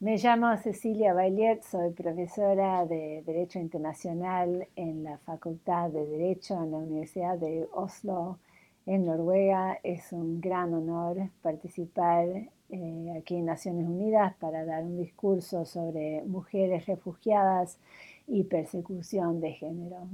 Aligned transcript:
Me 0.00 0.16
llamo 0.16 0.56
Cecilia 0.56 1.12
Bailiet, 1.12 1.62
soy 1.62 1.90
profesora 1.90 2.86
de 2.86 3.22
Derecho 3.26 3.58
Internacional 3.58 4.66
en 4.74 5.04
la 5.04 5.18
Facultad 5.18 5.90
de 5.90 6.06
Derecho 6.06 6.54
en 6.54 6.70
la 6.70 6.78
Universidad 6.78 7.36
de 7.36 7.68
Oslo, 7.74 8.38
en 8.86 9.04
Noruega. 9.04 9.78
Es 9.82 10.10
un 10.14 10.40
gran 10.40 10.72
honor 10.72 11.28
participar 11.42 12.26
eh, 12.70 13.14
aquí 13.18 13.36
en 13.36 13.44
Naciones 13.44 13.86
Unidas 13.86 14.34
para 14.40 14.64
dar 14.64 14.84
un 14.84 14.96
discurso 14.96 15.66
sobre 15.66 16.22
mujeres 16.24 16.86
refugiadas 16.86 17.78
y 18.26 18.44
persecución 18.44 19.42
de 19.42 19.52
género. 19.52 20.08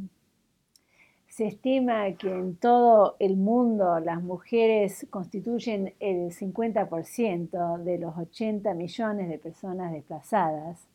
Se 1.36 1.46
estima 1.48 2.10
que 2.12 2.30
en 2.30 2.56
todo 2.56 3.16
el 3.18 3.36
mundo 3.36 4.00
las 4.00 4.22
mujeres 4.22 5.06
constituyen 5.10 5.92
el 6.00 6.30
50% 6.30 7.76
de 7.76 7.98
los 7.98 8.16
80 8.16 8.72
millones 8.72 9.28
de 9.28 9.38
personas 9.38 9.92
desplazadas 9.92 10.88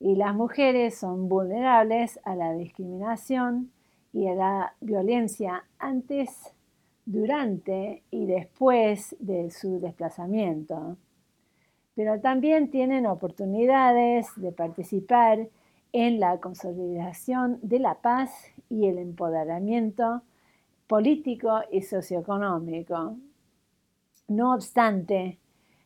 y 0.00 0.16
las 0.16 0.34
mujeres 0.34 0.96
son 0.96 1.28
vulnerables 1.28 2.18
a 2.24 2.34
la 2.34 2.54
discriminación 2.54 3.70
y 4.14 4.28
a 4.28 4.34
la 4.34 4.74
violencia 4.80 5.64
antes, 5.78 6.54
durante 7.04 8.02
y 8.10 8.24
después 8.24 9.16
de 9.20 9.50
su 9.50 9.80
desplazamiento. 9.80 10.96
Pero 11.94 12.18
también 12.22 12.70
tienen 12.70 13.04
oportunidades 13.04 14.28
de 14.36 14.50
participar 14.50 15.46
en 15.92 16.20
la 16.20 16.38
consolidación 16.38 17.58
de 17.62 17.78
la 17.78 17.94
paz 17.96 18.30
y 18.68 18.86
el 18.86 18.98
empoderamiento 18.98 20.22
político 20.86 21.60
y 21.70 21.82
socioeconómico. 21.82 23.16
No 24.28 24.54
obstante, 24.54 25.38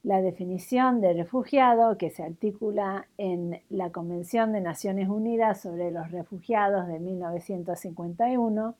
la 0.02 0.20
definición 0.20 1.00
de 1.00 1.12
refugiado 1.12 1.96
que 1.96 2.10
se 2.10 2.24
articula 2.24 3.06
en 3.18 3.60
la 3.70 3.90
Convención 3.90 4.52
de 4.52 4.60
Naciones 4.60 5.08
Unidas 5.08 5.60
sobre 5.60 5.92
los 5.92 6.10
Refugiados 6.10 6.88
de 6.88 6.98
1951 6.98 8.74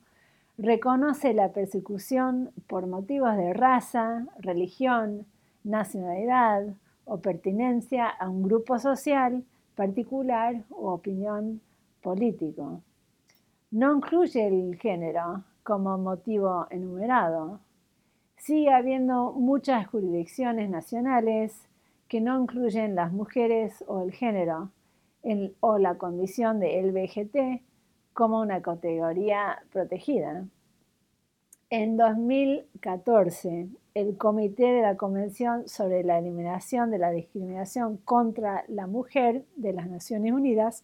reconoce 0.57 1.33
la 1.33 1.49
persecución 1.49 2.51
por 2.67 2.87
motivos 2.87 3.35
de 3.37 3.53
raza, 3.53 4.25
religión, 4.39 5.25
nacionalidad 5.63 6.65
o 7.05 7.19
pertinencia 7.19 8.07
a 8.07 8.29
un 8.29 8.43
grupo 8.43 8.77
social 8.77 9.43
particular 9.75 10.63
o 10.69 10.93
opinión 10.93 11.61
político. 12.01 12.81
No 13.71 13.95
incluye 13.95 14.47
el 14.47 14.77
género 14.77 15.43
como 15.63 15.97
motivo 15.97 16.67
enumerado. 16.69 17.59
Sigue 18.37 18.71
habiendo 18.73 19.31
muchas 19.31 19.87
jurisdicciones 19.87 20.69
nacionales 20.69 21.67
que 22.07 22.21
no 22.21 22.39
incluyen 22.39 22.95
las 22.95 23.11
mujeres 23.11 23.83
o 23.87 24.03
el 24.03 24.11
género 24.11 24.69
o 25.61 25.77
la 25.77 25.95
condición 25.95 26.59
de 26.59 26.81
LBGT 26.81 27.63
como 28.13 28.41
una 28.41 28.61
categoría 28.61 29.63
protegida. 29.71 30.45
En 31.75 31.97
2014, 31.97 33.67
el 33.95 34.15
Comité 34.15 34.73
de 34.73 34.83
la 34.83 34.95
Convención 34.95 35.67
sobre 35.67 36.03
la 36.03 36.19
Eliminación 36.19 36.91
de 36.91 36.99
la 36.99 37.09
Discriminación 37.09 37.97
contra 37.97 38.63
la 38.67 38.85
Mujer 38.85 39.43
de 39.55 39.73
las 39.73 39.89
Naciones 39.89 40.33
Unidas 40.33 40.83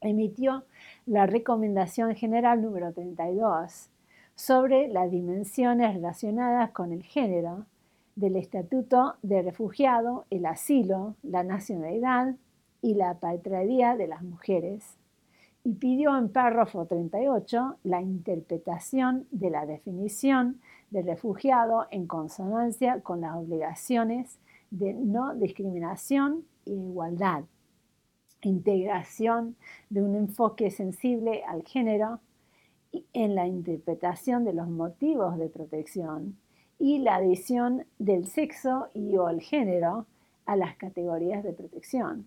emitió 0.00 0.66
la 1.04 1.26
Recomendación 1.26 2.14
General 2.14 2.62
número 2.62 2.92
32 2.92 3.90
sobre 4.36 4.86
las 4.86 5.10
dimensiones 5.10 5.94
relacionadas 5.94 6.70
con 6.70 6.92
el 6.92 7.02
género 7.02 7.66
del 8.14 8.36
Estatuto 8.36 9.16
de 9.22 9.42
Refugiado, 9.42 10.26
el 10.30 10.46
asilo, 10.46 11.16
la 11.24 11.42
nacionalidad 11.42 12.36
y 12.82 12.94
la 12.94 13.14
patria 13.14 13.96
de 13.96 14.06
las 14.06 14.22
mujeres 14.22 14.96
y 15.64 15.72
pidió 15.72 16.16
en 16.16 16.28
párrafo 16.28 16.84
38 16.84 17.78
la 17.84 18.02
interpretación 18.02 19.26
de 19.30 19.48
la 19.48 19.64
definición 19.64 20.60
de 20.90 21.02
refugiado 21.02 21.86
en 21.90 22.06
consonancia 22.06 23.00
con 23.00 23.22
las 23.22 23.34
obligaciones 23.34 24.38
de 24.70 24.92
no 24.92 25.34
discriminación 25.34 26.44
e 26.66 26.72
igualdad, 26.72 27.44
integración 28.42 29.56
de 29.88 30.02
un 30.02 30.14
enfoque 30.14 30.70
sensible 30.70 31.42
al 31.44 31.62
género 31.62 32.20
en 33.14 33.34
la 33.34 33.46
interpretación 33.46 34.44
de 34.44 34.52
los 34.52 34.68
motivos 34.68 35.38
de 35.38 35.48
protección 35.48 36.36
y 36.78 36.98
la 36.98 37.16
adición 37.16 37.86
del 37.98 38.26
sexo 38.26 38.88
y 38.92 39.16
o 39.16 39.30
el 39.30 39.40
género 39.40 40.06
a 40.44 40.56
las 40.56 40.76
categorías 40.76 41.42
de 41.42 41.54
protección. 41.54 42.26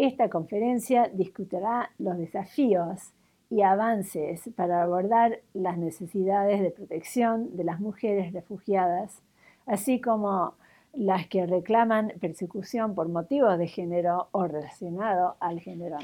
Esta 0.00 0.28
conferencia 0.28 1.10
discutirá 1.12 1.90
los 1.98 2.16
desafíos 2.18 3.12
y 3.50 3.62
avances 3.62 4.48
para 4.54 4.84
abordar 4.84 5.40
las 5.54 5.76
necesidades 5.76 6.60
de 6.60 6.70
protección 6.70 7.56
de 7.56 7.64
las 7.64 7.80
mujeres 7.80 8.32
refugiadas, 8.32 9.20
así 9.66 10.00
como 10.00 10.54
las 10.92 11.26
que 11.26 11.46
reclaman 11.46 12.12
persecución 12.20 12.94
por 12.94 13.08
motivos 13.08 13.58
de 13.58 13.66
género 13.66 14.28
o 14.30 14.46
relacionado 14.46 15.34
al 15.40 15.58
género. 15.58 15.96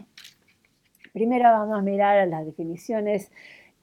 Primero 1.12 1.44
vamos 1.44 1.78
a 1.78 1.82
mirar 1.82 2.26
las 2.26 2.44
definiciones 2.44 3.30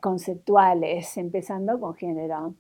conceptuales, 0.02 1.16
empezando 1.16 1.80
con 1.80 1.96
género. 1.96 2.54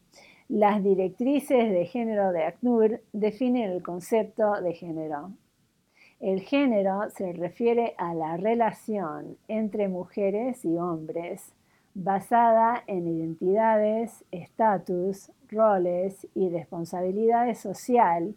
Las 0.47 0.81
directrices 0.81 1.69
de 1.69 1.85
género 1.85 2.31
de 2.31 2.45
ACNUR 2.45 3.01
definen 3.11 3.71
el 3.71 3.83
concepto 3.83 4.53
de 4.61 4.73
género. 4.73 5.31
El 6.21 6.41
género 6.41 7.09
se 7.09 7.33
refiere 7.33 7.95
a 7.97 8.13
la 8.13 8.37
relación 8.37 9.37
entre 9.47 9.87
mujeres 9.87 10.63
y 10.63 10.77
hombres 10.77 11.55
basada 11.95 12.83
en 12.85 13.07
identidades, 13.07 14.23
estatus, 14.29 15.31
roles 15.49 16.27
y 16.35 16.49
responsabilidades 16.49 17.57
social 17.57 18.35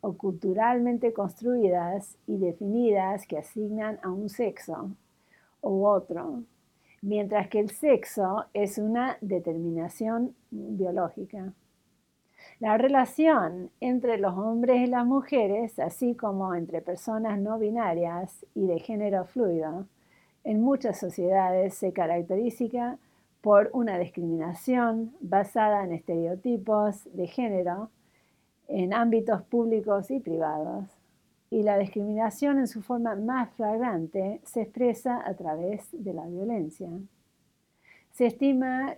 o 0.00 0.16
culturalmente 0.16 1.12
construidas 1.12 2.16
y 2.28 2.38
definidas 2.38 3.26
que 3.26 3.38
asignan 3.38 3.98
a 4.04 4.10
un 4.10 4.28
sexo 4.28 4.92
u 5.60 5.86
otro, 5.86 6.44
mientras 7.02 7.48
que 7.48 7.58
el 7.58 7.70
sexo 7.70 8.44
es 8.54 8.78
una 8.78 9.18
determinación 9.20 10.36
biológica. 10.52 11.52
La 12.60 12.78
relación 12.78 13.70
entre 13.80 14.16
los 14.18 14.34
hombres 14.38 14.80
y 14.80 14.86
las 14.86 15.04
mujeres, 15.04 15.78
así 15.78 16.14
como 16.14 16.54
entre 16.54 16.80
personas 16.80 17.38
no 17.38 17.58
binarias 17.58 18.46
y 18.54 18.66
de 18.66 18.78
género 18.78 19.24
fluido, 19.24 19.86
en 20.44 20.60
muchas 20.60 20.98
sociedades 20.98 21.74
se 21.74 21.92
caracteriza 21.92 22.98
por 23.40 23.70
una 23.72 23.98
discriminación 23.98 25.14
basada 25.20 25.84
en 25.84 25.92
estereotipos 25.92 27.08
de 27.12 27.26
género 27.26 27.90
en 28.68 28.94
ámbitos 28.94 29.42
públicos 29.42 30.10
y 30.10 30.20
privados. 30.20 30.86
Y 31.50 31.62
la 31.62 31.76
discriminación 31.76 32.58
en 32.58 32.66
su 32.66 32.82
forma 32.82 33.16
más 33.16 33.50
flagrante 33.50 34.40
se 34.44 34.62
expresa 34.62 35.22
a 35.26 35.34
través 35.34 35.88
de 35.92 36.14
la 36.14 36.26
violencia. 36.26 36.88
Se 38.12 38.26
estima 38.26 38.94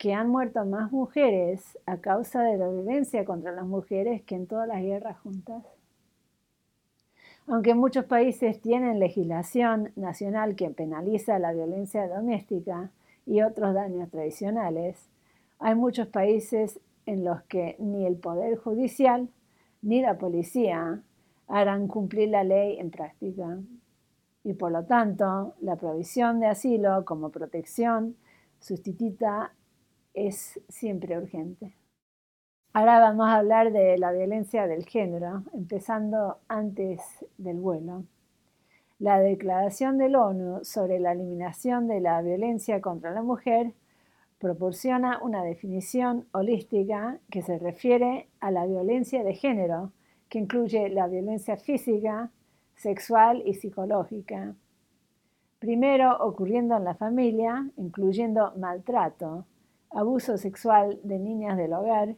que 0.00 0.14
han 0.14 0.30
muerto 0.30 0.64
más 0.64 0.90
mujeres 0.92 1.78
a 1.84 1.98
causa 1.98 2.42
de 2.42 2.56
la 2.56 2.70
violencia 2.70 3.26
contra 3.26 3.52
las 3.52 3.66
mujeres 3.66 4.22
que 4.22 4.34
en 4.34 4.46
todas 4.46 4.66
las 4.66 4.80
guerras 4.80 5.18
juntas. 5.18 5.62
Aunque 7.46 7.74
muchos 7.74 8.06
países 8.06 8.62
tienen 8.62 8.98
legislación 8.98 9.92
nacional 9.96 10.56
que 10.56 10.70
penaliza 10.70 11.38
la 11.38 11.52
violencia 11.52 12.08
doméstica 12.08 12.88
y 13.26 13.42
otros 13.42 13.74
daños 13.74 14.08
tradicionales, 14.08 15.10
hay 15.58 15.74
muchos 15.74 16.06
países 16.06 16.80
en 17.04 17.22
los 17.22 17.42
que 17.42 17.76
ni 17.78 18.06
el 18.06 18.16
Poder 18.16 18.56
Judicial 18.56 19.28
ni 19.82 20.00
la 20.00 20.16
policía 20.16 21.02
harán 21.46 21.88
cumplir 21.88 22.30
la 22.30 22.42
ley 22.42 22.78
en 22.78 22.90
práctica. 22.90 23.58
Y 24.44 24.54
por 24.54 24.72
lo 24.72 24.82
tanto, 24.82 25.52
la 25.60 25.76
provisión 25.76 26.40
de 26.40 26.46
asilo 26.46 27.04
como 27.04 27.28
protección 27.28 28.16
sustituta 28.60 29.52
es 30.14 30.60
siempre 30.68 31.18
urgente. 31.18 31.74
Ahora 32.72 33.00
vamos 33.00 33.28
a 33.28 33.36
hablar 33.36 33.72
de 33.72 33.98
la 33.98 34.12
violencia 34.12 34.66
del 34.66 34.84
género, 34.84 35.42
empezando 35.52 36.38
antes 36.46 37.00
del 37.36 37.58
vuelo. 37.58 38.04
La 39.00 39.18
Declaración 39.18 39.98
del 39.98 40.14
ONU 40.14 40.60
sobre 40.62 41.00
la 41.00 41.12
eliminación 41.12 41.88
de 41.88 42.00
la 42.00 42.20
violencia 42.22 42.80
contra 42.80 43.10
la 43.10 43.22
mujer 43.22 43.72
proporciona 44.38 45.18
una 45.22 45.42
definición 45.42 46.26
holística 46.32 47.18
que 47.30 47.42
se 47.42 47.58
refiere 47.58 48.28
a 48.40 48.50
la 48.50 48.66
violencia 48.66 49.24
de 49.24 49.34
género, 49.34 49.92
que 50.28 50.38
incluye 50.38 50.88
la 50.90 51.08
violencia 51.08 51.56
física, 51.56 52.30
sexual 52.76 53.42
y 53.44 53.54
psicológica. 53.54 54.54
Primero 55.58 56.16
ocurriendo 56.24 56.76
en 56.76 56.84
la 56.84 56.94
familia, 56.94 57.68
incluyendo 57.76 58.52
maltrato, 58.56 59.44
abuso 59.90 60.38
sexual 60.38 61.00
de 61.02 61.18
niñas 61.18 61.56
del 61.56 61.72
hogar 61.72 62.16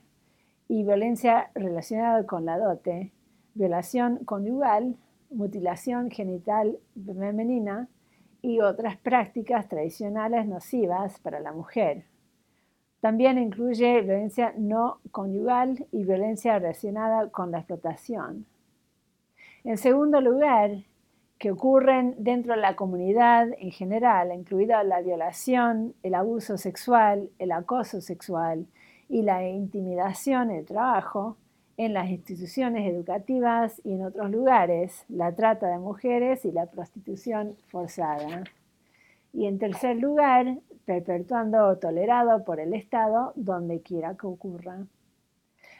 y 0.68 0.84
violencia 0.84 1.50
relacionada 1.54 2.24
con 2.26 2.44
la 2.44 2.58
dote, 2.58 3.12
violación 3.54 4.24
conyugal 4.24 4.96
mutilación 5.32 6.10
genital 6.10 6.78
femenina 6.94 7.88
y 8.40 8.60
otras 8.60 8.96
prácticas 8.96 9.68
tradicionales 9.68 10.46
nocivas 10.46 11.18
para 11.20 11.40
la 11.40 11.52
mujer. 11.52 12.04
También 13.00 13.38
incluye 13.38 14.02
violencia 14.02 14.54
no 14.56 15.00
conyugal 15.10 15.86
y 15.90 16.04
violencia 16.04 16.58
relacionada 16.58 17.30
con 17.30 17.50
la 17.50 17.58
explotación. 17.58 18.46
En 19.64 19.78
segundo 19.78 20.20
lugar, 20.20 20.84
que 21.42 21.50
ocurren 21.50 22.14
dentro 22.18 22.54
de 22.54 22.60
la 22.60 22.76
comunidad 22.76 23.48
en 23.58 23.72
general, 23.72 24.32
incluida 24.32 24.84
la 24.84 25.00
violación, 25.00 25.92
el 26.04 26.14
abuso 26.14 26.56
sexual, 26.56 27.30
el 27.40 27.50
acoso 27.50 28.00
sexual 28.00 28.68
y 29.08 29.22
la 29.22 29.44
intimidación 29.48 30.52
en 30.52 30.58
el 30.58 30.66
trabajo, 30.66 31.36
en 31.76 31.94
las 31.94 32.10
instituciones 32.10 32.88
educativas 32.88 33.80
y 33.82 33.94
en 33.94 34.04
otros 34.04 34.30
lugares, 34.30 35.04
la 35.08 35.34
trata 35.34 35.66
de 35.66 35.78
mujeres 35.78 36.44
y 36.44 36.52
la 36.52 36.66
prostitución 36.66 37.56
forzada. 37.66 38.44
Y 39.32 39.46
en 39.46 39.58
tercer 39.58 39.96
lugar, 39.96 40.58
perpetuando 40.84 41.66
o 41.66 41.76
tolerado 41.76 42.44
por 42.44 42.60
el 42.60 42.72
Estado 42.72 43.32
donde 43.34 43.80
quiera 43.80 44.14
que 44.14 44.28
ocurra. 44.28 44.86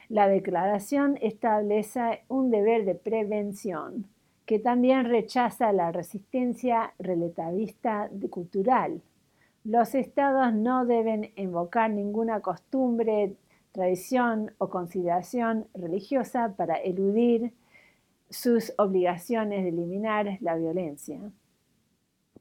La 0.09 0.27
declaración 0.27 1.17
establece 1.21 2.25
un 2.27 2.51
deber 2.51 2.83
de 2.83 2.95
prevención 2.95 4.11
que 4.45 4.59
también 4.59 5.05
rechaza 5.05 5.71
la 5.71 5.91
resistencia 5.91 6.93
relativista 6.99 8.09
cultural. 8.29 9.01
Los 9.63 9.95
estados 9.95 10.53
no 10.53 10.85
deben 10.85 11.31
invocar 11.35 11.89
ninguna 11.89 12.41
costumbre, 12.41 13.35
tradición 13.71 14.51
o 14.57 14.69
consideración 14.69 15.67
religiosa 15.73 16.53
para 16.55 16.75
eludir 16.75 17.53
sus 18.29 18.73
obligaciones 18.77 19.63
de 19.63 19.69
eliminar 19.69 20.37
la 20.41 20.55
violencia. 20.55 21.19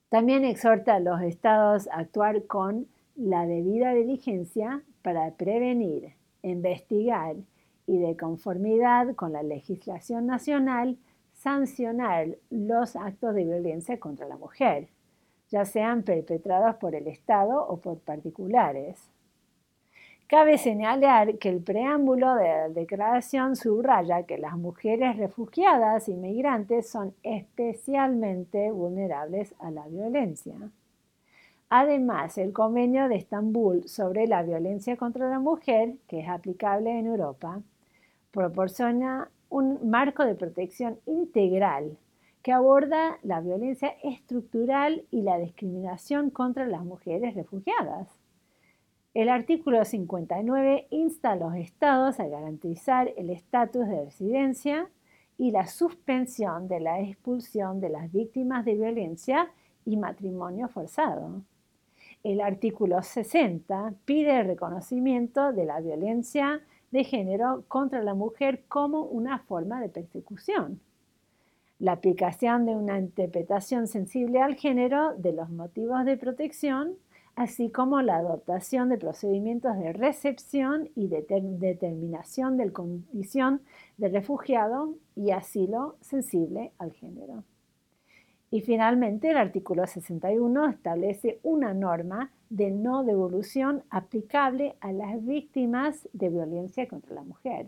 También 0.09 0.45
exhorta 0.45 0.97
a 0.97 1.01
los 1.01 1.23
estados 1.23 1.89
a 1.89 2.01
actuar 2.01 2.47
con 2.47 2.87
la 3.15 3.47
debida 3.47 3.95
diligencia 3.95 4.83
para 5.03 5.31
prevenir, 5.33 6.15
investigar 6.43 7.37
y 7.87 7.99
de 7.99 8.17
conformidad 8.17 9.15
con 9.15 9.33
la 9.33 9.43
legislación 9.43 10.27
nacional 10.27 10.99
sancionar 11.43 12.29
los 12.51 12.95
actos 12.95 13.35
de 13.35 13.45
violencia 13.45 13.99
contra 13.99 14.29
la 14.29 14.37
mujer, 14.37 14.89
ya 15.49 15.65
sean 15.65 16.05
perpetrados 16.05 16.77
por 16.77 16.95
el 16.95 17.09
Estado 17.09 17.67
o 17.67 17.79
por 17.79 17.99
particulares. 17.99 19.11
Cabe 20.29 20.57
señalar 20.57 21.39
que 21.39 21.49
el 21.49 21.61
preámbulo 21.61 22.37
de 22.37 22.49
la 22.49 22.69
declaración 22.69 23.57
subraya 23.57 24.23
que 24.23 24.39
las 24.39 24.57
mujeres 24.57 25.17
refugiadas 25.17 26.09
y 26.09 26.15
migrantes 26.15 26.89
son 26.89 27.13
especialmente 27.25 28.71
vulnerables 28.71 29.53
a 29.59 29.73
la 29.73 29.87
violencia. 29.89 30.55
Además, 31.69 32.39
el 32.39 32.53
convenio 32.53 33.09
de 33.09 33.17
Estambul 33.17 33.89
sobre 33.89 34.29
la 34.29 34.45
violencia 34.45 34.97
contra 34.97 35.29
la 35.29 35.41
mujer, 35.41 35.97
que 36.07 36.21
es 36.21 36.29
aplicable 36.29 36.99
en 36.99 37.07
Europa, 37.07 37.61
proporciona 38.31 39.29
un 39.53 39.91
marco 39.91 40.25
de 40.25 40.35
protección 40.35 40.99
integral 41.05 41.99
que 42.43 42.53
aborda 42.53 43.19
la 43.23 43.41
violencia 43.41 43.95
estructural 44.03 45.05
y 45.11 45.23
la 45.23 45.39
discriminación 45.39 46.31
contra 46.31 46.67
las 46.67 46.85
mujeres 46.85 47.35
refugiadas. 47.35 48.09
El 49.13 49.29
artículo 49.29 49.85
59 49.85 50.87
insta 50.89 51.33
a 51.33 51.37
los 51.37 51.55
estados 51.55 52.19
a 52.19 52.29
garantizar 52.29 53.13
el 53.19 53.29
estatus 53.29 53.87
de 53.87 54.07
residencia 54.07 54.89
y 55.37 55.51
la 55.51 55.67
suspensión 55.67 56.67
de 56.67 56.81
la 56.81 57.01
expulsión 57.01 57.79
de 57.79 57.91
las 57.91 58.11
víctimas 58.11 58.65
de 58.65 58.75
violencia 58.75 59.51
y 59.85 59.99
matrimonio 59.99 60.69
forzado. 60.69 61.43
El 62.25 62.41
artículo 62.41 63.03
60 63.03 63.93
pide 64.07 64.41
el 64.41 64.47
reconocimiento 64.47 65.53
de 65.53 65.67
la 65.67 65.81
violencia 65.81 66.63
de 66.93 67.05
género 67.05 67.65
contra 67.67 68.03
la 68.03 68.15
mujer 68.15 68.65
como 68.69 69.03
una 69.03 69.41
forma 69.41 69.81
de 69.81 69.89
persecución. 69.89 70.81
La 71.81 71.93
aplicación 71.93 72.65
de 72.65 72.77
una 72.77 72.99
interpretación 72.99 73.89
sensible 73.89 74.41
al 74.41 74.55
género 74.55 75.15
de 75.17 75.33
los 75.33 75.51
motivos 75.51 76.05
de 76.05 76.17
protección, 76.17 76.95
así 77.35 77.71
como 77.71 78.03
la 78.03 78.19
adoptación 78.19 78.89
de 78.89 78.99
procedimientos 78.99 79.77
de 79.79 79.93
recepción 79.93 80.91
y 80.95 81.09
de 81.09 81.27
determinación 81.59 82.57
de 82.57 82.73
condición 82.73 83.63
de 83.97 84.11
refugiado 84.11 84.95
y 85.17 85.33
asilo 85.33 85.97
sensible 86.03 86.73
al 86.79 86.93
género. 86.93 87.43
Y 88.51 88.61
finalmente, 88.61 89.31
el 89.31 89.39
artículo 89.39 89.87
61 89.87 90.69
establece 90.69 91.41
una 91.43 91.73
norma 91.73 92.31
de 92.53 92.71
no 92.71 93.03
devolución 93.03 93.83
aplicable 93.89 94.77
a 94.81 94.93
las 94.93 95.25
víctimas 95.25 96.07
de 96.13 96.29
violencia 96.29 96.87
contra 96.87 97.15
la 97.15 97.23
mujer. 97.23 97.67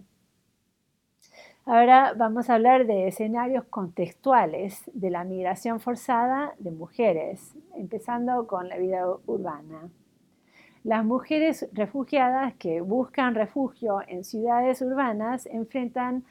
Ahora 1.65 2.13
vamos 2.15 2.51
a 2.51 2.57
hablar 2.57 2.87
de 2.87 3.09
escenarios 3.09 3.65
contextuales 3.65 4.83
de 4.93 5.09
la 5.09 5.25
migración 5.25 5.81
forzada 5.81 6.55
de 6.59 6.71
mujeres, 6.71 7.57
empezando 7.75 8.47
con 8.47 8.69
la 8.69 8.77
vida 8.77 9.07
urbana. 9.25 9.89
Las 10.83 11.03
mujeres 11.03 11.67
refugiadas 11.73 12.53
que 12.57 12.83
buscan 12.83 13.35
refugio 13.35 14.01
en 14.07 14.23
ciudades 14.23 14.83
urbanas 14.83 15.47
enfrentan 15.47 16.25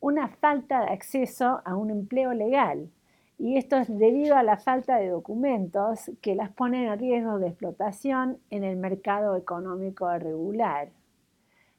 una 0.00 0.28
falta 0.28 0.84
de 0.84 0.92
acceso 0.92 1.62
a 1.64 1.74
un 1.74 1.90
empleo 1.90 2.34
legal, 2.34 2.90
y 3.38 3.56
esto 3.56 3.76
es 3.76 3.88
debido 3.88 4.36
a 4.36 4.42
la 4.42 4.56
falta 4.56 4.96
de 4.96 5.08
documentos 5.08 6.10
que 6.20 6.34
las 6.34 6.50
ponen 6.50 6.86
en 6.86 6.98
riesgo 6.98 7.38
de 7.38 7.48
explotación 7.48 8.38
en 8.50 8.64
el 8.64 8.76
mercado 8.76 9.36
económico 9.36 10.08
regular. 10.18 10.88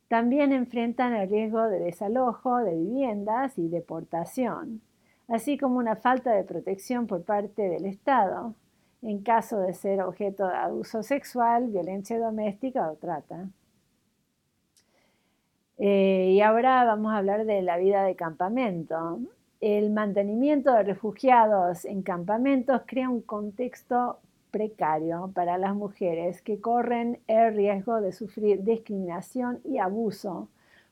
También 0.07 0.51
enfrentan 0.51 1.13
el 1.13 1.29
riesgo 1.29 1.63
de 1.63 1.79
desalojo 1.79 2.57
de 2.57 2.75
viviendas 2.75 3.57
y 3.57 3.69
deportación, 3.69 4.81
así 5.27 5.57
como 5.57 5.77
una 5.77 5.95
falta 5.95 6.31
de 6.33 6.43
protección 6.43 7.07
por 7.07 7.23
parte 7.23 7.63
del 7.63 7.85
Estado 7.85 8.53
en 9.01 9.21
caso 9.21 9.59
de 9.59 9.73
ser 9.73 10.01
objeto 10.01 10.47
de 10.47 10.55
abuso 10.55 11.03
sexual, 11.03 11.67
violencia 11.67 12.19
doméstica 12.19 12.91
o 12.91 12.95
trata. 12.95 13.49
Eh, 15.77 16.31
y 16.31 16.41
ahora 16.41 16.83
vamos 16.85 17.13
a 17.13 17.17
hablar 17.17 17.45
de 17.45 17.61
la 17.61 17.77
vida 17.77 18.03
de 18.03 18.15
campamento 18.15 19.19
el 19.61 19.91
mantenimiento 19.91 20.73
de 20.73 20.83
refugiados 20.83 21.85
en 21.85 22.01
campamentos 22.01 22.81
crea 22.85 23.09
un 23.09 23.21
contexto 23.21 24.19
precario 24.51 25.31
para 25.33 25.57
las 25.57 25.75
mujeres 25.75 26.41
que 26.41 26.61
corren 26.61 27.19
el 27.27 27.55
riesgo 27.55 27.99
de 28.01 28.11
sufrir 28.11 28.63
discriminación 28.63 29.59
y 29.65 29.79
abuso 29.79 30.49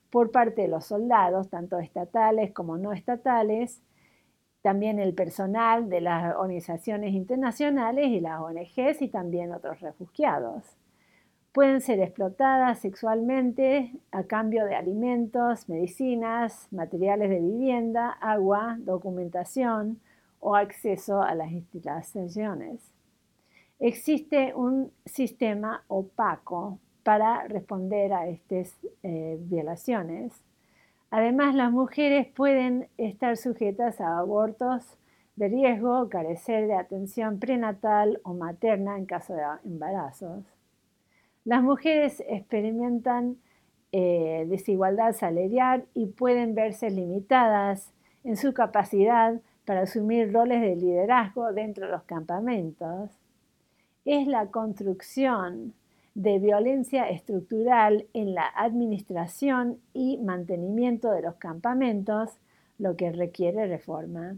por 0.10 0.32
parte 0.32 0.64
de 0.64 0.68
los 0.68 0.86
soldados, 0.86 1.50
tanto 1.50 1.80
estatales 1.80 2.52
como 2.52 2.78
no 2.78 2.94
estatales, 2.94 3.82
también 4.62 5.00
el 5.00 5.14
personal 5.14 5.90
de 5.90 6.02
las 6.02 6.36
organizaciones 6.36 7.14
internacionales 7.14 8.08
y 8.08 8.20
las 8.20 8.40
ONGs 8.42 9.02
y 9.02 9.08
también 9.10 9.52
otros 9.52 9.80
refugiados. 9.82 10.64
Pueden 11.54 11.82
ser 11.82 12.00
explotadas 12.00 12.80
sexualmente 12.80 13.94
a 14.12 14.24
cambio 14.24 14.66
de 14.66 14.74
alimentos, 14.74 15.70
medicinas, 15.70 16.68
materiales 16.72 17.30
de 17.30 17.40
vivienda, 17.40 18.10
agua, 18.10 18.78
documentación 18.80 20.02
o 20.40 20.56
acceso 20.56 21.22
a 21.22 21.36
las 21.36 21.52
instalaciones. 21.52 22.92
Existe 23.80 24.56
un 24.56 24.92
sistema 25.06 25.84
opaco 25.90 26.80
para 27.04 27.48
responder 27.48 28.14
a 28.14 28.28
estas 28.28 28.76
eh, 29.04 29.38
violaciones. 29.42 30.34
Además, 31.12 31.54
las 31.54 31.72
mujeres 31.72 32.26
pueden 32.34 32.88
estar 32.98 33.38
sujetas 33.38 34.02
a 34.02 34.18
abortos 34.18 34.98
de 35.36 35.50
riesgo, 35.50 36.10
carecer 36.10 36.66
de 36.66 36.74
atención 36.74 37.38
prenatal 37.38 38.20
o 38.24 38.34
materna 38.34 38.98
en 38.98 39.06
caso 39.06 39.36
de 39.36 39.44
embarazos. 39.66 40.53
Las 41.46 41.62
mujeres 41.62 42.24
experimentan 42.28 43.38
eh, 43.92 44.46
desigualdad 44.50 45.14
salarial 45.14 45.86
y 45.94 46.08
pueden 46.08 46.56
verse 46.56 46.90
limitadas 46.90 47.92
en 48.24 48.38
su 48.38 48.54
capacidad 48.54 49.42
para 49.66 49.82
asumir 49.82 50.32
roles 50.32 50.62
de 50.62 50.76
liderazgo 50.76 51.52
dentro 51.52 51.86
de 51.86 51.92
los 51.92 52.04
campamentos. 52.04 53.12
Es 54.06 54.28
la 54.28 54.48
construcción 54.48 55.74
de 56.16 56.40
violencia 56.40 57.10
estructural 57.10 58.08
en 58.14 58.36
la 58.36 58.48
administración 58.56 59.80
y 59.94 60.18
mantenimiento 60.20 61.12
de 61.12 61.24
los 61.24 61.36
campamentos 61.36 62.38
lo 62.78 62.96
que 62.96 63.12
requiere 63.12 63.68
reforma. 63.68 64.38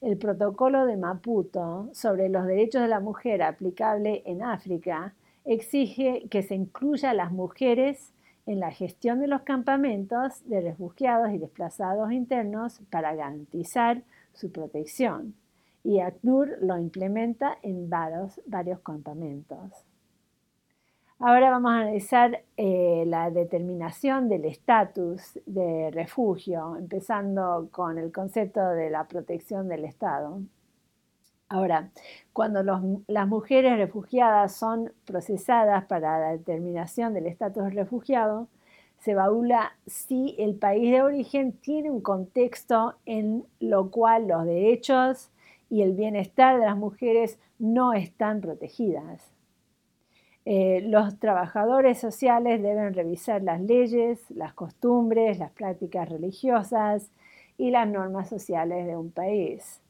El 0.00 0.16
protocolo 0.16 0.86
de 0.86 0.96
Maputo 0.96 1.90
sobre 1.92 2.28
los 2.28 2.46
derechos 2.46 2.82
de 2.82 2.88
la 2.88 3.00
mujer 3.00 3.42
aplicable 3.42 4.22
en 4.24 4.42
África 4.42 5.14
exige 5.44 6.26
que 6.30 6.42
se 6.42 6.54
incluya 6.54 7.10
a 7.10 7.14
las 7.14 7.32
mujeres 7.32 8.12
en 8.46 8.60
la 8.60 8.70
gestión 8.70 9.20
de 9.20 9.28
los 9.28 9.42
campamentos 9.42 10.46
de 10.48 10.60
refugiados 10.60 11.30
y 11.32 11.38
desplazados 11.38 12.12
internos 12.12 12.80
para 12.90 13.14
garantizar 13.14 14.02
su 14.32 14.52
protección 14.52 15.34
y 15.84 16.00
ACNUR 16.00 16.56
lo 16.62 16.78
implementa 16.78 17.58
en 17.62 17.90
varios, 17.90 18.40
campamentos. 18.82 19.84
Ahora 21.20 21.50
vamos 21.50 21.70
a 21.70 21.80
analizar 21.80 22.42
eh, 22.56 23.04
la 23.06 23.30
determinación 23.30 24.28
del 24.28 24.46
estatus 24.46 25.38
de 25.46 25.90
refugio, 25.92 26.76
empezando 26.76 27.68
con 27.70 27.98
el 27.98 28.10
concepto 28.10 28.66
de 28.70 28.90
la 28.90 29.06
protección 29.06 29.68
del 29.68 29.84
Estado. 29.84 30.40
Ahora, 31.48 31.90
cuando 32.32 32.62
las 32.62 33.28
mujeres 33.28 33.76
refugiadas 33.76 34.56
son 34.56 34.92
procesadas 35.04 35.84
para 35.84 36.18
la 36.18 36.32
determinación 36.32 37.14
del 37.14 37.26
estatus 37.26 37.64
de 37.64 37.70
refugiado, 37.70 38.48
se 38.98 39.12
evalúa 39.12 39.72
si 39.86 40.34
el 40.38 40.54
país 40.54 40.90
de 40.90 41.02
origen 41.02 41.52
tiene 41.52 41.90
un 41.90 42.00
contexto 42.00 42.94
en 43.04 43.44
lo 43.60 43.90
cual 43.90 44.28
los 44.28 44.46
derechos 44.46 45.30
y 45.68 45.82
el 45.82 45.92
bienestar 45.92 46.58
de 46.58 46.66
las 46.66 46.76
mujeres 46.76 47.38
no 47.58 47.92
están 47.92 48.40
protegidas. 48.40 49.30
Eh, 50.46 50.82
los 50.86 51.18
trabajadores 51.18 51.98
sociales 51.98 52.62
deben 52.62 52.94
revisar 52.94 53.42
las 53.42 53.60
leyes, 53.60 54.30
las 54.30 54.54
costumbres, 54.54 55.38
las 55.38 55.50
prácticas 55.52 56.08
religiosas 56.08 57.10
y 57.56 57.70
las 57.70 57.88
normas 57.88 58.28
sociales 58.28 58.86
de 58.86 58.96
un 58.96 59.10
país. 59.10 59.83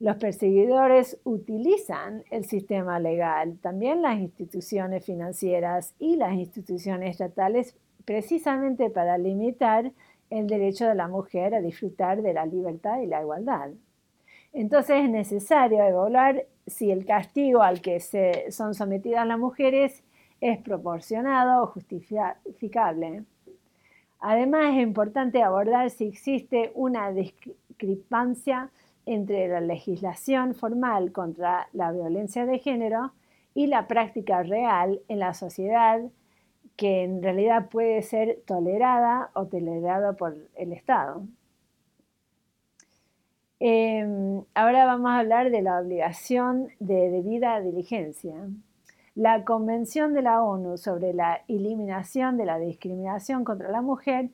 Los 0.00 0.16
perseguidores 0.16 1.20
utilizan 1.24 2.24
el 2.30 2.46
sistema 2.46 2.98
legal, 2.98 3.58
también 3.60 4.00
las 4.00 4.18
instituciones 4.18 5.04
financieras 5.04 5.94
y 5.98 6.16
las 6.16 6.32
instituciones 6.32 7.10
estatales, 7.10 7.76
precisamente 8.06 8.88
para 8.88 9.18
limitar 9.18 9.92
el 10.30 10.46
derecho 10.46 10.86
de 10.86 10.94
la 10.94 11.06
mujer 11.06 11.54
a 11.54 11.60
disfrutar 11.60 12.22
de 12.22 12.32
la 12.32 12.46
libertad 12.46 13.02
y 13.02 13.06
la 13.08 13.20
igualdad. 13.20 13.72
Entonces 14.54 15.04
es 15.04 15.10
necesario 15.10 15.84
evaluar 15.84 16.46
si 16.66 16.90
el 16.90 17.04
castigo 17.04 17.60
al 17.60 17.82
que 17.82 18.00
se 18.00 18.50
son 18.50 18.74
sometidas 18.74 19.26
las 19.26 19.38
mujeres 19.38 20.02
es 20.40 20.58
proporcionado 20.62 21.62
o 21.62 21.66
justificable. 21.66 23.24
Además, 24.18 24.74
es 24.74 24.82
importante 24.82 25.42
abordar 25.42 25.90
si 25.90 26.06
existe 26.06 26.72
una 26.74 27.12
discrepancia 27.12 28.70
entre 29.10 29.48
la 29.48 29.60
legislación 29.60 30.54
formal 30.54 31.10
contra 31.10 31.68
la 31.72 31.90
violencia 31.90 32.46
de 32.46 32.60
género 32.60 33.12
y 33.54 33.66
la 33.66 33.88
práctica 33.88 34.44
real 34.44 35.00
en 35.08 35.18
la 35.18 35.34
sociedad 35.34 36.00
que 36.76 37.02
en 37.02 37.20
realidad 37.20 37.68
puede 37.68 38.02
ser 38.02 38.40
tolerada 38.46 39.30
o 39.34 39.46
tolerada 39.46 40.12
por 40.12 40.36
el 40.54 40.72
Estado. 40.72 41.24
Em, 43.58 44.44
ahora 44.54 44.86
vamos 44.86 45.10
a 45.10 45.18
hablar 45.18 45.50
de 45.50 45.60
la 45.60 45.80
obligación 45.80 46.68
de 46.78 47.10
debida 47.10 47.60
diligencia. 47.60 48.48
La 49.16 49.44
Convención 49.44 50.14
de 50.14 50.22
la 50.22 50.42
ONU 50.42 50.78
sobre 50.78 51.12
la 51.12 51.42
eliminación 51.48 52.36
de 52.36 52.46
la 52.46 52.58
discriminación 52.58 53.44
contra 53.44 53.70
la 53.70 53.82
mujer 53.82 54.30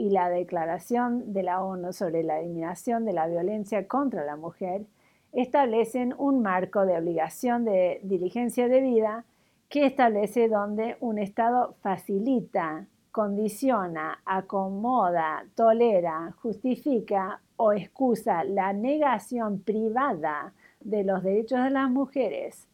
y 0.00 0.08
la 0.08 0.30
Declaración 0.30 1.34
de 1.34 1.42
la 1.42 1.62
ONU 1.62 1.92
sobre 1.92 2.22
la 2.22 2.40
eliminación 2.40 3.04
de 3.04 3.12
la 3.12 3.26
violencia 3.26 3.86
contra 3.86 4.24
la 4.24 4.36
mujer 4.36 4.86
establecen 5.32 6.14
un 6.16 6.40
marco 6.40 6.86
de 6.86 6.96
obligación 6.96 7.66
de 7.66 8.00
diligencia 8.02 8.66
debida 8.66 9.26
que 9.68 9.84
establece 9.84 10.48
donde 10.48 10.96
un 11.00 11.18
Estado 11.18 11.74
facilita, 11.82 12.86
condiciona, 13.12 14.22
acomoda, 14.24 15.44
tolera, 15.54 16.34
justifica 16.40 17.42
o 17.56 17.74
excusa 17.74 18.42
la 18.44 18.72
negación 18.72 19.60
privada 19.60 20.54
de 20.80 21.04
los 21.04 21.22
derechos 21.22 21.62
de 21.62 21.70
las 21.70 21.90
mujeres, 21.90 22.66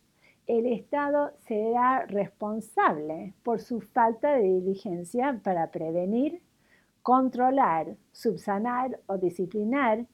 el 0.46 0.66
Estado 0.66 1.32
será 1.48 2.06
responsable 2.06 3.34
por 3.42 3.58
su 3.58 3.80
falta 3.80 4.36
de 4.36 4.44
diligencia 4.44 5.40
para 5.42 5.72
prevenir, 5.72 6.40
controlar, 7.06 7.94
subsanar 8.10 8.98
o 9.06 9.16
disciplinar 9.16 10.06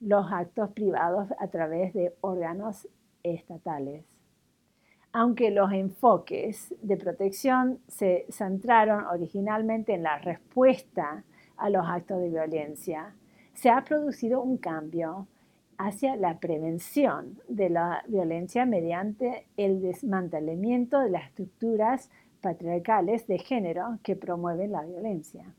los 0.00 0.26
actos 0.32 0.70
privados 0.70 1.28
a 1.38 1.46
través 1.46 1.94
de 1.94 2.16
órganos 2.20 2.88
estatales. 3.22 4.04
Aunque 5.12 5.52
los 5.52 5.70
enfoques 5.70 6.74
de 6.82 6.96
protección 6.96 7.78
se 7.86 8.26
centraron 8.28 9.04
originalmente 9.04 9.94
en 9.94 10.02
la 10.02 10.18
respuesta 10.18 11.22
a 11.56 11.70
los 11.70 11.86
actos 11.86 12.18
de 12.20 12.30
violencia, 12.30 13.14
se 13.54 13.70
ha 13.70 13.84
producido 13.84 14.42
un 14.42 14.56
cambio 14.56 15.28
hacia 15.78 16.16
la 16.16 16.40
prevención 16.40 17.38
de 17.46 17.70
la 17.70 18.02
violencia 18.08 18.66
mediante 18.66 19.46
el 19.56 19.80
desmantelamiento 19.80 20.98
de 20.98 21.10
las 21.10 21.28
estructuras 21.28 22.10
patriarcales 22.40 23.28
de 23.28 23.38
género 23.38 24.00
que 24.02 24.16
promueven 24.16 24.72
la 24.72 24.82
violencia. 24.82 25.54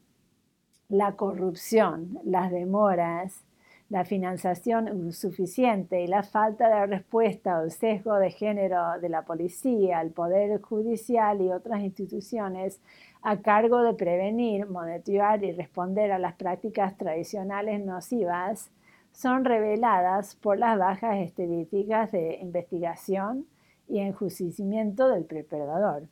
La 0.93 1.13
corrupción, 1.13 2.19
las 2.23 2.51
demoras, 2.51 3.43
la 3.89 4.05
financiación 4.05 4.87
insuficiente 4.89 6.03
y 6.03 6.05
la 6.05 6.21
falta 6.21 6.69
de 6.69 6.85
respuesta 6.85 7.57
al 7.57 7.71
sesgo 7.71 8.13
de 8.17 8.29
género 8.29 8.99
de 9.01 9.09
la 9.09 9.23
policía, 9.23 10.01
el 10.01 10.11
poder 10.11 10.61
judicial 10.61 11.41
y 11.41 11.49
otras 11.49 11.81
instituciones 11.81 12.79
a 13.23 13.37
cargo 13.37 13.81
de 13.81 13.95
prevenir, 13.95 14.67
monitorear 14.67 15.43
y 15.43 15.53
responder 15.53 16.11
a 16.11 16.19
las 16.19 16.35
prácticas 16.35 16.95
tradicionales 16.95 17.83
nocivas 17.83 18.69
son 19.13 19.45
reveladas 19.45 20.35
por 20.35 20.59
las 20.59 20.77
bajas 20.77 21.17
estadísticas 21.21 22.11
de 22.11 22.37
investigación 22.39 23.47
y 23.89 23.97
enjuiciamiento 23.97 25.09
del 25.09 25.27
depredador. 25.27 26.03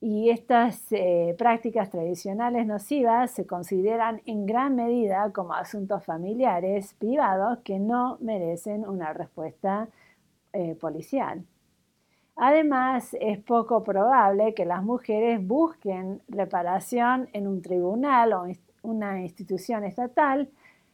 Y 0.00 0.30
estas 0.30 0.92
eh, 0.92 1.34
prácticas 1.38 1.90
tradicionales 1.90 2.66
nocivas 2.66 3.30
se 3.30 3.46
consideran 3.46 4.20
en 4.26 4.44
gran 4.44 4.76
medida 4.76 5.32
como 5.32 5.54
asuntos 5.54 6.04
familiares 6.04 6.94
privados 6.94 7.58
que 7.64 7.78
no 7.78 8.18
merecen 8.20 8.86
una 8.86 9.12
respuesta 9.14 9.88
eh, 10.52 10.74
policial. 10.74 11.44
Además, 12.36 13.16
es 13.18 13.38
poco 13.38 13.82
probable 13.82 14.52
que 14.52 14.66
las 14.66 14.82
mujeres 14.82 15.44
busquen 15.44 16.20
reparación 16.28 17.30
en 17.32 17.46
un 17.46 17.62
tribunal 17.62 18.34
o 18.34 18.44
una 18.82 19.22
institución 19.22 19.84
estatal, 19.84 20.50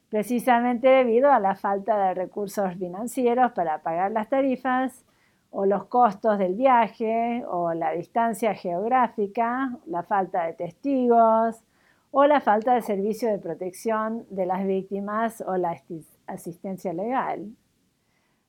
precisamente 0.09 0.87
debido 0.87 1.33
a 1.33 1.41
la 1.41 1.57
falta 1.57 1.99
de 2.07 2.15
recursos 2.15 2.75
financieros 2.77 3.51
para 3.53 3.83
pagar 3.83 4.13
las 4.13 4.29
tarifas 4.29 5.05
o 5.53 5.67
los 5.67 5.85
costos 5.85 6.39
del 6.39 6.55
viaje 6.55 7.45
o 7.47 7.75
la 7.75 7.93
distancia 7.93 8.55
geográfica, 8.55 9.79
la 9.87 10.03
falta 10.03 10.47
de 10.47 10.55
testigos 10.55 11.63
o 12.11 12.27
la 12.27 12.41
falta 12.41 12.75
de 12.75 12.83
servicio 12.83 13.31
de 13.31 13.39
protección 13.39 14.25
de 14.31 14.47
las 14.47 14.67
víctimas 14.67 15.43
o 15.47 15.57
la 15.57 15.79
asistencia 16.27 16.93
legal. 16.95 17.51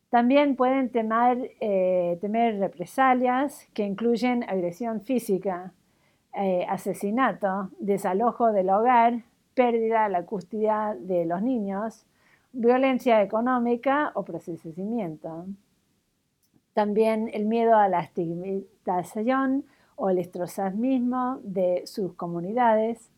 También 0.09 0.55
pueden 0.55 0.91
eh, 1.59 2.17
temer, 2.21 2.59
represalias 2.59 3.67
que 3.73 3.83
incluyen 3.83 4.43
agresión 4.43 5.01
física, 5.01 5.73
eh, 6.35 6.65
asesinato, 6.69 7.69
desalojo 7.79 8.51
del 8.53 8.69
hogar, 8.69 9.23
pérdida 9.55 10.03
de 10.03 10.09
la 10.09 10.25
custodia 10.25 10.95
de 10.97 11.25
los 11.25 11.41
niños, 11.41 12.05
violencia 12.53 13.21
económica 13.21 14.11
o 14.15 14.23
procesamiento. 14.23 15.47
También 16.73 17.29
el 17.33 17.45
miedo 17.45 17.75
a 17.75 17.87
la 17.87 18.01
estigmatización 18.01 19.65
o 19.95 20.09
el 20.09 20.17
estrozamismo 20.17 21.39
de 21.43 21.83
sus 21.85 22.13
comunidades, 22.13 23.11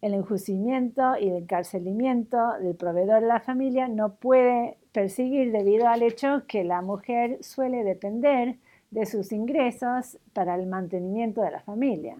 el 0.00 0.14
enjuiciamiento 0.14 1.16
y 1.18 1.28
el 1.28 1.36
encarcelamiento 1.36 2.38
del 2.60 2.74
proveedor 2.76 3.22
de 3.22 3.28
la 3.28 3.40
familia 3.40 3.88
no 3.88 4.14
puede 4.16 4.76
perseguir 4.92 5.52
debido 5.52 5.88
al 5.88 6.02
hecho 6.02 6.44
que 6.46 6.64
la 6.64 6.82
mujer 6.82 7.38
suele 7.42 7.84
depender 7.84 8.56
de 8.90 9.06
sus 9.06 9.32
ingresos 9.32 10.18
para 10.32 10.54
el 10.54 10.66
mantenimiento 10.66 11.42
de 11.42 11.50
la 11.50 11.60
familia. 11.60 12.16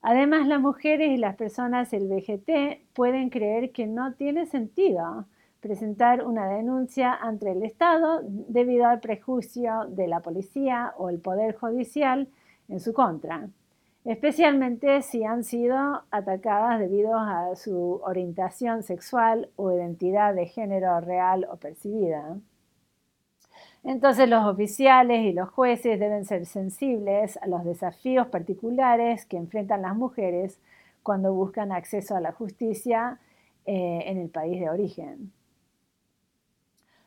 Además, 0.00 0.48
las 0.48 0.60
mujeres 0.60 1.10
y 1.10 1.16
las 1.16 1.36
personas 1.36 1.92
LGBT 1.92 2.80
pueden 2.92 3.30
creer 3.30 3.70
que 3.72 3.86
no 3.86 4.14
tiene 4.14 4.46
sentido 4.46 5.26
presentar 5.62 6.26
una 6.26 6.46
denuncia 6.46 7.14
ante 7.14 7.50
el 7.50 7.62
Estado 7.62 8.20
debido 8.24 8.86
al 8.86 9.00
prejuicio 9.00 9.86
de 9.88 10.08
la 10.08 10.20
policía 10.20 10.92
o 10.98 11.08
el 11.08 11.18
Poder 11.20 11.56
Judicial 11.56 12.28
en 12.68 12.80
su 12.80 12.92
contra 12.92 13.48
especialmente 14.04 15.02
si 15.02 15.24
han 15.24 15.44
sido 15.44 16.02
atacadas 16.10 16.80
debido 16.80 17.16
a 17.16 17.54
su 17.54 18.00
orientación 18.04 18.82
sexual 18.82 19.50
o 19.56 19.70
identidad 19.72 20.34
de 20.34 20.46
género 20.46 21.00
real 21.00 21.46
o 21.50 21.56
percibida. 21.56 22.36
Entonces 23.84 24.28
los 24.28 24.44
oficiales 24.44 25.24
y 25.24 25.32
los 25.32 25.50
jueces 25.50 25.98
deben 25.98 26.24
ser 26.24 26.46
sensibles 26.46 27.36
a 27.38 27.46
los 27.46 27.64
desafíos 27.64 28.28
particulares 28.28 29.26
que 29.26 29.36
enfrentan 29.36 29.82
las 29.82 29.96
mujeres 29.96 30.60
cuando 31.02 31.32
buscan 31.32 31.72
acceso 31.72 32.14
a 32.14 32.20
la 32.20 32.32
justicia 32.32 33.18
eh, 33.66 34.04
en 34.06 34.18
el 34.18 34.28
país 34.28 34.60
de 34.60 34.70
origen. 34.70 35.32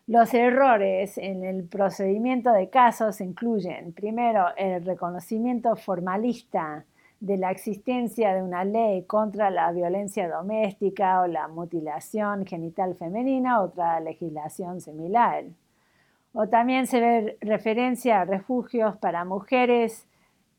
Los 0.07 0.35
errores 0.35 1.17
en 1.17 1.43
el 1.43 1.63
procedimiento 1.63 2.51
de 2.51 2.69
casos 2.69 3.21
incluyen, 3.21 3.91
primero, 3.91 4.50
el 4.55 4.85
reconocimiento 4.85 5.75
formalista 5.75 6.85
de 7.19 7.38
la 7.38 7.50
existencia 7.50 8.35
de 8.35 8.43
una 8.43 8.63
ley 8.65 9.03
contra 9.05 9.50
la 9.50 9.71
violencia 9.71 10.29
doméstica 10.29 11.21
o 11.21 11.27
la 11.27 11.47
mutilación 11.47 12.45
genital 12.45 12.93
femenina, 12.93 13.62
otra 13.63 14.00
legislación 14.00 14.79
similar. 14.79 15.45
O 16.33 16.47
también 16.50 16.85
se 16.85 17.00
ve 17.00 17.38
referencia 17.41 18.21
a 18.21 18.25
refugios 18.25 18.97
para 18.97 19.25
mujeres 19.25 20.07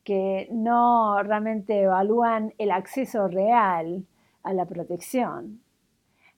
que 0.03 0.49
no 0.51 1.23
realmente 1.23 1.83
evalúan 1.83 2.53
el 2.59 2.73
acceso 2.73 3.29
real 3.29 4.05
a 4.43 4.53
la 4.53 4.65
protección. 4.65 5.61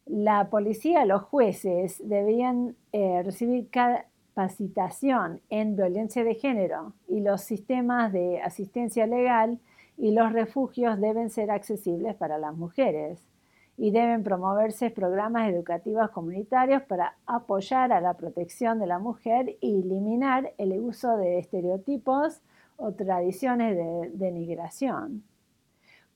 La 0.09 0.49
policía, 0.49 1.05
los 1.05 1.23
jueces 1.23 2.00
debían 2.03 2.75
eh, 2.93 3.23
recibir 3.23 3.69
capacitación 3.69 5.43
en 5.50 5.77
violencia 5.77 6.25
de 6.25 6.35
género 6.35 6.95
y 7.09 7.21
los 7.21 7.43
sistemas 7.43 8.11
de 8.11 8.41
asistencia 8.41 9.07
legal 9.07 9.59
y 9.99 10.12
los 10.12 10.33
refugios 10.33 10.99
deben 10.99 11.29
ser 11.29 11.50
accesibles 11.50 12.15
para 12.15 12.38
las 12.38 12.57
mujeres 12.57 13.29
y 13.77 13.91
deben 13.91 14.25
promoverse 14.25 14.91
programas 14.91 15.50
educativos 15.50 16.09
comunitarios 16.11 16.83
para 16.85 17.17
apoyar 17.27 17.93
a 17.93 18.00
la 18.00 18.15
protección 18.15 18.79
de 18.79 18.87
la 18.87 18.99
mujer 18.99 19.57
y 19.61 19.83
eliminar 19.83 20.55
el 20.57 20.73
uso 20.81 21.19
de 21.19 21.38
estereotipos 21.38 22.41
o 22.77 22.93
tradiciones 22.93 23.77
de 23.77 24.11
denigración. 24.15 25.23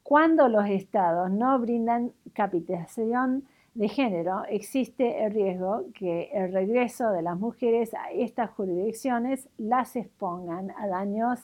Cuando 0.03 0.49
los 0.49 0.67
estados 0.67 1.31
no 1.31 1.59
brindan 1.59 2.13
capacitación 2.33 3.45
de 3.75 3.89
género, 3.89 4.45
existe 4.49 5.25
el 5.25 5.33
riesgo 5.33 5.87
que 5.95 6.31
el 6.33 6.53
regreso 6.53 7.11
de 7.11 7.23
las 7.23 7.39
mujeres 7.39 7.95
a 7.95 8.11
estas 8.11 8.51
jurisdicciones 8.51 9.49
las 9.57 9.97
expongan 9.97 10.73
a 10.73 10.87
daños 10.87 11.41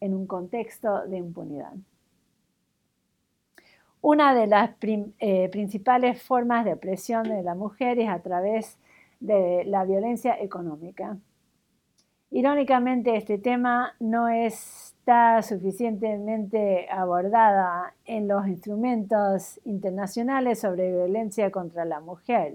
en 0.00 0.14
un 0.14 0.26
contexto 0.26 1.06
de 1.06 1.18
impunidad. 1.18 1.72
Una 4.02 4.34
de 4.34 4.46
las 4.46 4.70
eh, 4.82 5.48
principales 5.50 6.22
formas 6.22 6.64
de 6.64 6.72
opresión 6.72 7.24
de 7.24 7.42
la 7.42 7.54
mujer 7.54 7.98
es 7.98 8.08
a 8.08 8.20
través 8.20 8.78
de 9.20 9.64
la 9.66 9.84
violencia 9.84 10.40
económica. 10.40 11.18
Irónicamente, 12.32 13.16
este 13.16 13.38
tema 13.38 13.94
no 13.98 14.28
está 14.28 15.42
suficientemente 15.42 16.88
abordada 16.88 17.94
en 18.04 18.28
los 18.28 18.46
instrumentos 18.46 19.58
internacionales 19.64 20.60
sobre 20.60 20.92
violencia 20.92 21.50
contra 21.50 21.84
la 21.84 21.98
mujer. 21.98 22.54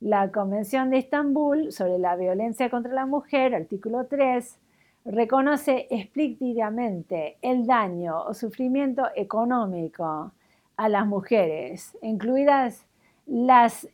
La 0.00 0.30
Convención 0.30 0.90
de 0.90 0.98
Estambul 0.98 1.72
sobre 1.72 1.98
la 1.98 2.14
violencia 2.14 2.68
contra 2.68 2.92
la 2.92 3.06
mujer, 3.06 3.54
artículo 3.54 4.04
3, 4.04 4.58
reconoce 5.06 5.86
explícitamente 5.88 7.38
el 7.40 7.66
daño 7.66 8.22
o 8.22 8.34
sufrimiento 8.34 9.04
económico 9.16 10.32
a 10.76 10.88
las 10.90 11.06
mujeres, 11.06 11.96
incluidas 12.02 12.84
las 13.26 13.88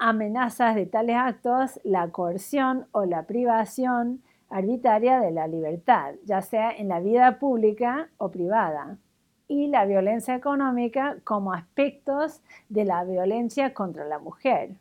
amenazas 0.00 0.74
de 0.74 0.86
tales 0.86 1.16
actos, 1.16 1.80
la 1.84 2.08
coerción 2.10 2.86
o 2.92 3.04
la 3.04 3.24
privación 3.24 4.22
arbitraria 4.50 5.20
de 5.20 5.30
la 5.30 5.46
libertad, 5.46 6.14
ya 6.24 6.40
sea 6.40 6.70
en 6.70 6.88
la 6.88 7.00
vida 7.00 7.38
pública 7.38 8.08
o 8.16 8.30
privada, 8.30 8.98
y 9.46 9.68
la 9.68 9.84
violencia 9.86 10.34
económica 10.34 11.16
como 11.24 11.52
aspectos 11.52 12.42
de 12.68 12.84
la 12.84 13.04
violencia 13.04 13.74
contra 13.74 14.04
la 14.04 14.18
mujer. 14.18 14.76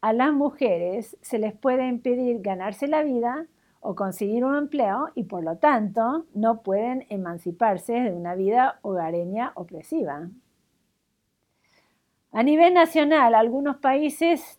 A 0.00 0.12
las 0.12 0.32
mujeres 0.32 1.16
se 1.22 1.38
les 1.38 1.54
puede 1.54 1.86
impedir 1.88 2.42
ganarse 2.42 2.88
la 2.88 3.02
vida 3.02 3.46
o 3.80 3.94
conseguir 3.94 4.44
un 4.44 4.56
empleo 4.56 5.10
y 5.14 5.24
por 5.24 5.44
lo 5.44 5.56
tanto 5.56 6.26
no 6.34 6.62
pueden 6.62 7.06
emanciparse 7.08 7.94
de 7.94 8.12
una 8.12 8.34
vida 8.34 8.78
hogareña 8.82 9.52
opresiva. 9.54 10.28
A 12.36 12.42
nivel 12.42 12.74
nacional, 12.74 13.32
algunos 13.32 13.76
países 13.76 14.58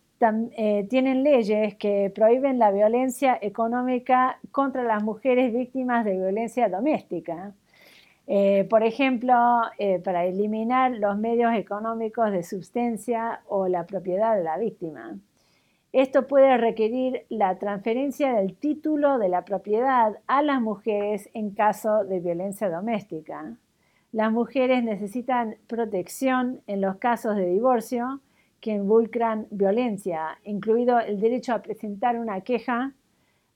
eh, 0.56 0.86
tienen 0.88 1.22
leyes 1.22 1.74
que 1.74 2.10
prohíben 2.14 2.58
la 2.58 2.70
violencia 2.70 3.38
económica 3.42 4.38
contra 4.50 4.82
las 4.82 5.02
mujeres 5.02 5.52
víctimas 5.52 6.06
de 6.06 6.16
violencia 6.16 6.70
doméstica. 6.70 7.52
Eh, 8.26 8.66
por 8.70 8.82
ejemplo, 8.82 9.34
eh, 9.76 9.98
para 9.98 10.24
eliminar 10.24 10.92
los 10.92 11.18
medios 11.18 11.52
económicos 11.52 12.32
de 12.32 12.44
subsistencia 12.44 13.42
o 13.46 13.68
la 13.68 13.84
propiedad 13.84 14.34
de 14.34 14.44
la 14.44 14.56
víctima. 14.56 15.18
Esto 15.92 16.26
puede 16.26 16.56
requerir 16.56 17.26
la 17.28 17.58
transferencia 17.58 18.32
del 18.32 18.56
título 18.56 19.18
de 19.18 19.28
la 19.28 19.44
propiedad 19.44 20.14
a 20.26 20.40
las 20.40 20.62
mujeres 20.62 21.28
en 21.34 21.50
caso 21.50 22.04
de 22.04 22.20
violencia 22.20 22.70
doméstica. 22.70 23.58
Las 24.16 24.32
mujeres 24.32 24.82
necesitan 24.82 25.56
protección 25.66 26.62
en 26.66 26.80
los 26.80 26.96
casos 26.96 27.36
de 27.36 27.50
divorcio 27.50 28.22
que 28.62 28.70
involucran 28.70 29.46
violencia, 29.50 30.38
incluido 30.42 30.98
el 30.98 31.20
derecho 31.20 31.52
a 31.52 31.60
presentar 31.60 32.18
una 32.18 32.40
queja 32.40 32.94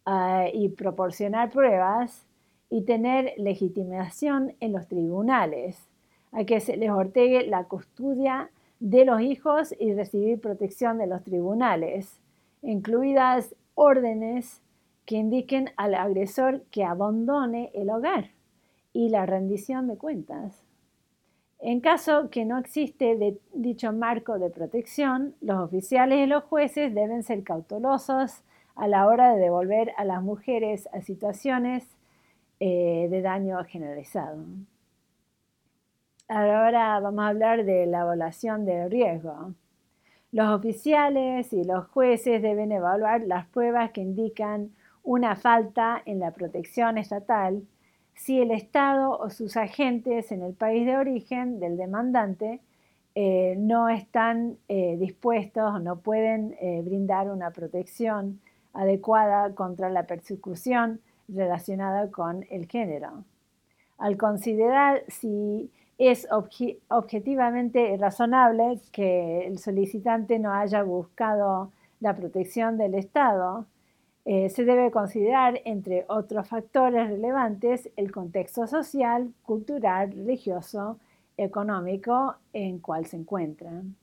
eh, 0.07 0.51
y 0.53 0.69
proporcionar 0.69 1.49
pruebas 1.49 2.27
y 2.69 2.83
tener 2.83 3.33
legitimación 3.39 4.53
en 4.61 4.75
los 4.75 4.87
tribunales, 4.87 5.89
a 6.31 6.45
que 6.45 6.61
se 6.61 6.77
les 6.77 6.91
ortegue 6.91 7.47
la 7.47 7.65
custodia 7.65 8.51
de 8.81 9.07
los 9.07 9.23
hijos 9.23 9.75
y 9.81 9.95
recibir 9.95 10.43
protección 10.43 10.99
de 10.99 11.07
los 11.07 11.25
tribunales 11.25 12.21
incluidas 12.61 13.55
órdenes 13.77 14.61
que 15.07 15.17
indiquen 15.17 15.71
al 15.79 15.95
agresor 15.95 16.61
que 16.71 16.85
abandone 16.85 17.71
el 17.73 17.89
hogar 17.89 18.29
y 18.93 19.09
la 19.09 19.27
rendición 19.27 19.87
de 19.87 19.97
cuentas. 19.97 20.65
En 21.61 21.81
caso 21.81 22.31
que 22.31 22.45
no 22.45 22.59
existe 22.59 23.37
dicho 23.53 23.93
marco 23.93 24.39
de 24.39 24.49
protección, 24.49 25.35
los 25.43 25.59
oficiales 25.59 26.19
y 26.21 26.27
los 26.27 26.45
jueces 26.45 26.95
deben 26.95 27.23
ser 27.23 27.43
cautelosos 27.45 28.43
a 28.75 28.89
la 28.89 29.07
hora 29.07 29.35
de 29.35 29.41
devolver 29.41 29.93
a 29.99 30.05
las 30.05 30.23
mujeres 30.23 30.89
a 30.93 31.03
situaciones 31.03 31.87
eh, 32.61 33.09
de 33.11 33.21
daño 33.21 33.63
generalizado. 33.65 34.39
Ahora 36.29 36.99
vamos 37.01 37.25
a 37.25 37.29
hablar 37.29 37.65
de 37.65 37.87
la 37.87 38.03
evaluación 38.03 38.65
de 38.65 38.89
riesgo. 38.89 39.53
Los 40.33 40.49
oficiales 40.49 41.53
y 41.53 41.65
los 41.65 41.89
jueces 41.89 42.41
deben 42.41 42.73
evaluar 42.73 43.23
las 43.23 43.47
pruebas 43.47 43.91
que 43.91 44.01
indican 44.01 44.71
una 45.03 45.37
falta 45.37 46.01
en 46.07 46.21
la 46.21 46.31
protección 46.31 46.99
estatal 46.99 47.63
si 48.21 48.39
el 48.39 48.51
Estado 48.51 49.19
o 49.19 49.31
sus 49.31 49.57
agentes 49.57 50.31
en 50.31 50.43
el 50.43 50.53
país 50.53 50.85
de 50.85 50.99
origen 50.99 51.59
del 51.59 51.79
demandante 51.79 52.61
eh, 53.15 53.55
no 53.57 53.89
están 53.89 54.59
eh, 54.69 54.99
dispuestos 54.99 55.63
o 55.75 55.79
no 55.79 56.01
pueden 56.01 56.55
eh, 56.61 56.83
brindar 56.85 57.31
una 57.31 57.51
protección 57.51 58.39
adecuada 58.75 59.55
contra 59.55 59.89
la 59.89 60.03
persecución 60.03 61.01
relacionada 61.29 62.11
con 62.11 62.45
el 62.51 62.67
género. 62.67 63.25
Al 63.97 64.19
considerar 64.19 65.03
si 65.09 65.71
es 65.97 66.29
objetivamente 66.31 67.97
razonable 67.99 68.81
que 68.93 69.47
el 69.47 69.59
solicitante 69.59 70.39
no 70.39 70.53
haya 70.53 70.83
buscado 70.83 71.73
la 72.01 72.15
protección 72.15 72.77
del 72.77 72.97
Estado. 72.97 73.65
Eh, 74.25 74.51
se 74.51 74.65
debe 74.65 74.91
considerar, 74.91 75.61
entre 75.65 76.05
otros 76.09 76.49
factores 76.49 77.09
relevantes, 77.09 77.91
el 77.97 78.13
contexto 78.13 78.67
social, 78.67 79.33
cultural, 79.43 80.13
religioso, 80.13 80.99
económico 81.37 82.37
en 82.53 82.79
cual 82.79 83.07
se 83.07 83.17
encuentran. 83.17 83.97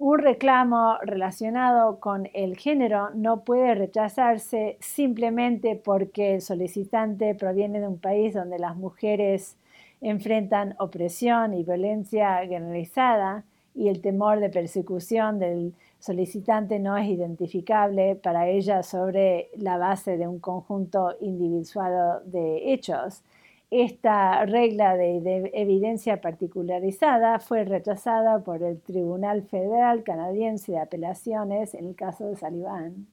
Un 0.00 0.18
reclamo 0.18 0.96
relacionado 1.02 1.98
con 1.98 2.28
el 2.32 2.56
género 2.56 3.10
no 3.14 3.40
puede 3.42 3.74
rechazarse 3.74 4.76
simplemente 4.80 5.74
porque 5.74 6.36
el 6.36 6.40
solicitante 6.40 7.34
proviene 7.34 7.80
de 7.80 7.88
un 7.88 7.98
país 7.98 8.34
donde 8.34 8.60
las 8.60 8.76
mujeres 8.76 9.56
enfrentan 10.00 10.76
opresión 10.78 11.52
y 11.52 11.64
violencia 11.64 12.38
generalizada 12.46 13.44
y 13.74 13.88
el 13.88 14.00
temor 14.00 14.38
de 14.38 14.50
persecución 14.50 15.40
del 15.40 15.74
solicitante 15.98 16.78
no 16.78 16.96
es 16.96 17.08
identificable 17.08 18.16
para 18.16 18.48
ella 18.48 18.82
sobre 18.82 19.50
la 19.56 19.78
base 19.78 20.16
de 20.16 20.28
un 20.28 20.38
conjunto 20.38 21.14
individual 21.20 22.22
de 22.24 22.72
hechos. 22.72 23.22
Esta 23.70 24.46
regla 24.46 24.96
de, 24.96 25.50
evidencia 25.52 26.20
particularizada 26.20 27.38
fue 27.38 27.64
rechazada 27.64 28.42
por 28.42 28.62
el 28.62 28.80
Tribunal 28.80 29.42
Federal 29.42 30.04
Canadiense 30.04 30.72
de 30.72 30.78
Apelaciones 30.78 31.74
en 31.74 31.88
el 31.88 31.94
caso 31.94 32.26
de 32.26 32.36
Saliván. 32.36 33.08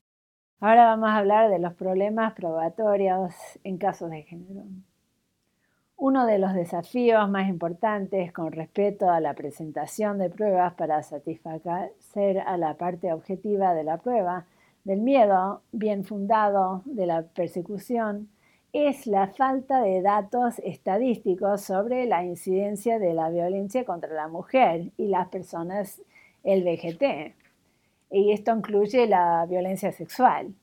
Ahora 0.62 0.86
vamos 0.86 1.10
a 1.10 1.18
hablar 1.18 1.50
de 1.50 1.60
los 1.60 1.74
problemas 1.74 2.34
probatorios 2.34 3.34
en 3.64 3.78
casos 3.78 4.10
de 4.10 4.24
género. 4.24 4.64
Uno 5.98 6.26
de 6.26 6.40
los 6.40 6.54
desafíos 6.54 7.30
más 7.30 7.48
importantes 7.48 8.34
con 8.34 8.52
respecto 8.52 9.10
a 9.10 9.22
la 9.22 9.34
presentación 9.34 10.18
de 10.18 10.30
pruebas 10.30 10.74
para 10.74 11.02
satisfacer 11.04 12.40
a 12.46 12.58
la 12.58 12.74
parte 12.74 13.14
objetiva 13.14 13.74
de 13.74 13.86
la 13.86 13.98
prueba 13.98 14.46
del 14.84 15.00
miedo 15.00 15.62
bien 15.72 16.04
fundado 16.04 16.82
de 16.86 17.06
la 17.06 17.24
persecución 17.24 18.30
es 18.74 19.08
la 19.08 19.28
falta 19.28 19.82
de 19.82 20.02
datos 20.02 20.60
estadísticos 20.60 21.62
sobre 21.62 22.06
la 22.06 22.26
incidencia 22.26 23.00
de 23.00 23.14
la 23.14 23.30
violencia 23.30 23.86
contra 23.86 24.14
la 24.14 24.28
mujer 24.28 24.92
y 24.98 25.08
las 25.08 25.30
personas 25.30 26.02
LGBT. 26.44 27.34
Y 28.12 28.34
esto 28.34 28.54
incluye 28.54 29.08
la 29.08 29.46
violencia 29.48 29.94
sexual. 29.94 30.54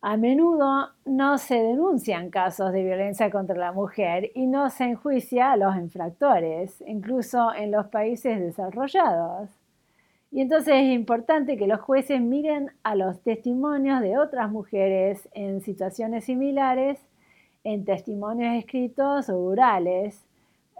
A 0.00 0.16
menudo 0.16 0.90
no 1.06 1.38
se 1.38 1.56
denuncian 1.56 2.30
casos 2.30 2.72
de 2.72 2.84
violencia 2.84 3.30
contra 3.30 3.56
la 3.56 3.72
mujer 3.72 4.30
y 4.32 4.46
no 4.46 4.70
se 4.70 4.84
enjuicia 4.84 5.50
a 5.50 5.56
los 5.56 5.76
infractores, 5.76 6.84
incluso 6.86 7.52
en 7.52 7.72
los 7.72 7.88
países 7.88 8.38
desarrollados. 8.38 9.50
Y 10.30 10.40
entonces 10.40 10.74
es 10.76 10.94
importante 10.94 11.56
que 11.56 11.66
los 11.66 11.80
jueces 11.80 12.20
miren 12.20 12.70
a 12.84 12.94
los 12.94 13.20
testimonios 13.22 14.00
de 14.00 14.18
otras 14.18 14.52
mujeres 14.52 15.28
en 15.32 15.62
situaciones 15.62 16.26
similares, 16.26 17.00
en 17.64 17.84
testimonios 17.84 18.54
escritos 18.56 19.28
o 19.28 19.36
orales, 19.36 20.24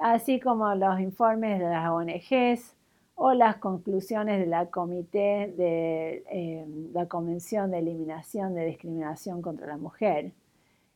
así 0.01 0.39
como 0.39 0.73
los 0.77 1.01
informes 1.01 1.59
de 1.59 1.69
las 1.69 1.91
ONGs 1.91 2.78
o 3.21 3.33
las 3.33 3.57
conclusiones 3.57 4.39
de 4.39 4.47
la 4.47 4.67
Comité 4.67 5.53
de 5.57 6.23
eh, 6.31 6.67
la 6.93 7.07
Convención 7.07 7.73
de 7.73 7.79
Eliminación 7.79 8.55
de 8.55 8.65
Discriminación 8.65 9.43
contra 9.43 9.67
la 9.67 9.77
Mujer. 9.77 10.31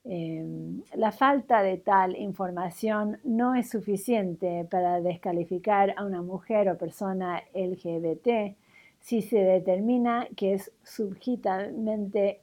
Em, 0.04 0.82
la 0.94 1.10
falta 1.10 1.62
de 1.62 1.78
tal 1.78 2.16
información 2.16 3.18
no 3.24 3.56
es 3.56 3.70
suficiente 3.70 4.64
para 4.70 5.00
descalificar 5.00 5.94
a 5.96 6.04
una 6.04 6.22
mujer 6.22 6.68
o 6.68 6.78
persona 6.78 7.42
LGBT 7.54 8.56
si 9.00 9.22
se 9.22 9.38
determina 9.38 10.28
que 10.36 10.54
es 10.54 10.70
subjetivamente 10.84 12.40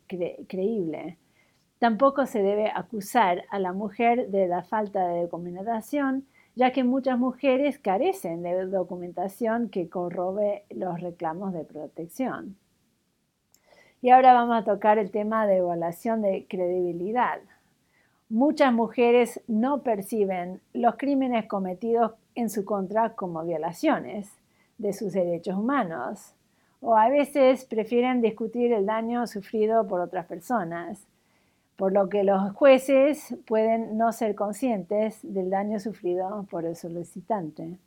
creíble. 0.47 1.17
Tampoco 1.79 2.25
se 2.25 2.43
debe 2.43 2.69
acusar 2.75 3.45
a 3.49 3.59
la 3.59 3.71
mujer 3.71 4.27
de 4.29 4.49
la 4.49 4.63
falta 4.63 5.07
de 5.07 5.21
documentación, 5.21 6.25
ya 6.59 6.73
que 6.73 6.83
muchas 6.83 7.17
mujeres 7.17 7.79
carecen 7.79 8.43
de 8.43 8.65
documentación 8.65 9.69
que 9.69 9.87
corrobe 9.87 10.65
los 10.69 10.99
reclamos 10.99 11.53
de 11.53 11.63
protección. 11.63 12.57
Y 14.01 14.09
ahora 14.09 14.33
vamos 14.33 14.57
a 14.57 14.65
tocar 14.65 14.97
el 14.97 15.09
tema 15.09 15.47
de 15.47 15.59
evaluación 15.59 16.21
de 16.21 16.45
credibilidad. 16.49 17.39
Muchas 18.27 18.73
mujeres 18.73 19.39
no 19.47 19.83
perciben 19.83 20.59
los 20.73 20.97
crímenes 20.97 21.45
cometidos 21.45 22.15
en 22.35 22.49
su 22.49 22.65
contra 22.65 23.15
como 23.15 23.45
violaciones 23.45 24.29
de 24.77 24.91
sus 24.91 25.13
derechos 25.13 25.55
humanos 25.55 26.33
o 26.81 26.97
a 26.97 27.07
veces 27.07 27.63
prefieren 27.63 28.21
discutir 28.21 28.73
el 28.73 28.85
daño 28.85 29.27
sufrido 29.27 29.87
por 29.87 30.01
otras 30.01 30.25
personas, 30.25 31.07
por 31.79 31.93
lo 31.93 32.09
que 32.09 32.25
los 32.25 32.51
jueces 32.55 33.37
pueden 33.47 33.97
no 33.97 34.11
ser 34.11 34.35
conscientes 34.35 35.17
del 35.23 35.49
daño 35.49 35.79
sufrido 35.79 36.45
por 36.51 36.65
el 36.65 36.75
solicitante. 36.75 37.77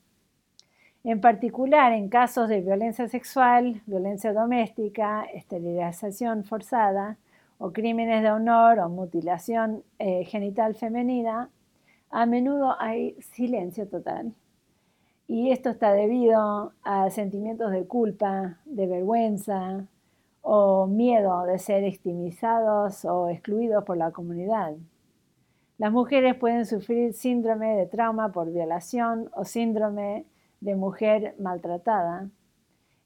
En 1.04 1.20
particular, 1.20 1.92
en 1.92 2.08
casos 2.08 2.48
de 2.48 2.62
violencia 2.62 3.06
sexual, 3.06 3.82
violencia 3.84 4.32
doméstica, 4.32 5.24
esterilización 5.34 6.44
forzada 6.44 7.18
o 7.58 7.70
crímenes 7.72 8.22
de 8.22 8.30
honor 8.30 8.78
o 8.78 8.88
mutilación 8.88 9.82
eh, 9.98 10.24
genital 10.24 10.74
femenina, 10.74 11.50
a 12.10 12.24
menudo 12.24 12.74
hay 12.80 13.20
silencio 13.20 13.86
total. 13.86 14.32
Y 15.28 15.50
esto 15.50 15.68
está 15.68 15.92
debido 15.92 16.72
a 16.82 17.10
sentimientos 17.10 17.70
de 17.70 17.84
culpa, 17.84 18.56
de 18.64 18.86
vergüenza 18.86 19.86
o 20.42 20.86
miedo 20.86 21.44
de 21.44 21.58
ser 21.58 21.82
victimizados 21.82 23.04
o 23.04 23.28
excluidos 23.28 23.84
por 23.84 23.96
la 23.96 24.10
comunidad. 24.10 24.74
Las 25.78 25.92
mujeres 25.92 26.34
pueden 26.34 26.66
sufrir 26.66 27.14
síndrome 27.14 27.76
de 27.76 27.86
trauma 27.86 28.30
por 28.30 28.52
violación 28.52 29.30
o 29.34 29.44
síndrome 29.44 30.26
de 30.60 30.76
mujer 30.76 31.34
maltratada. 31.38 32.28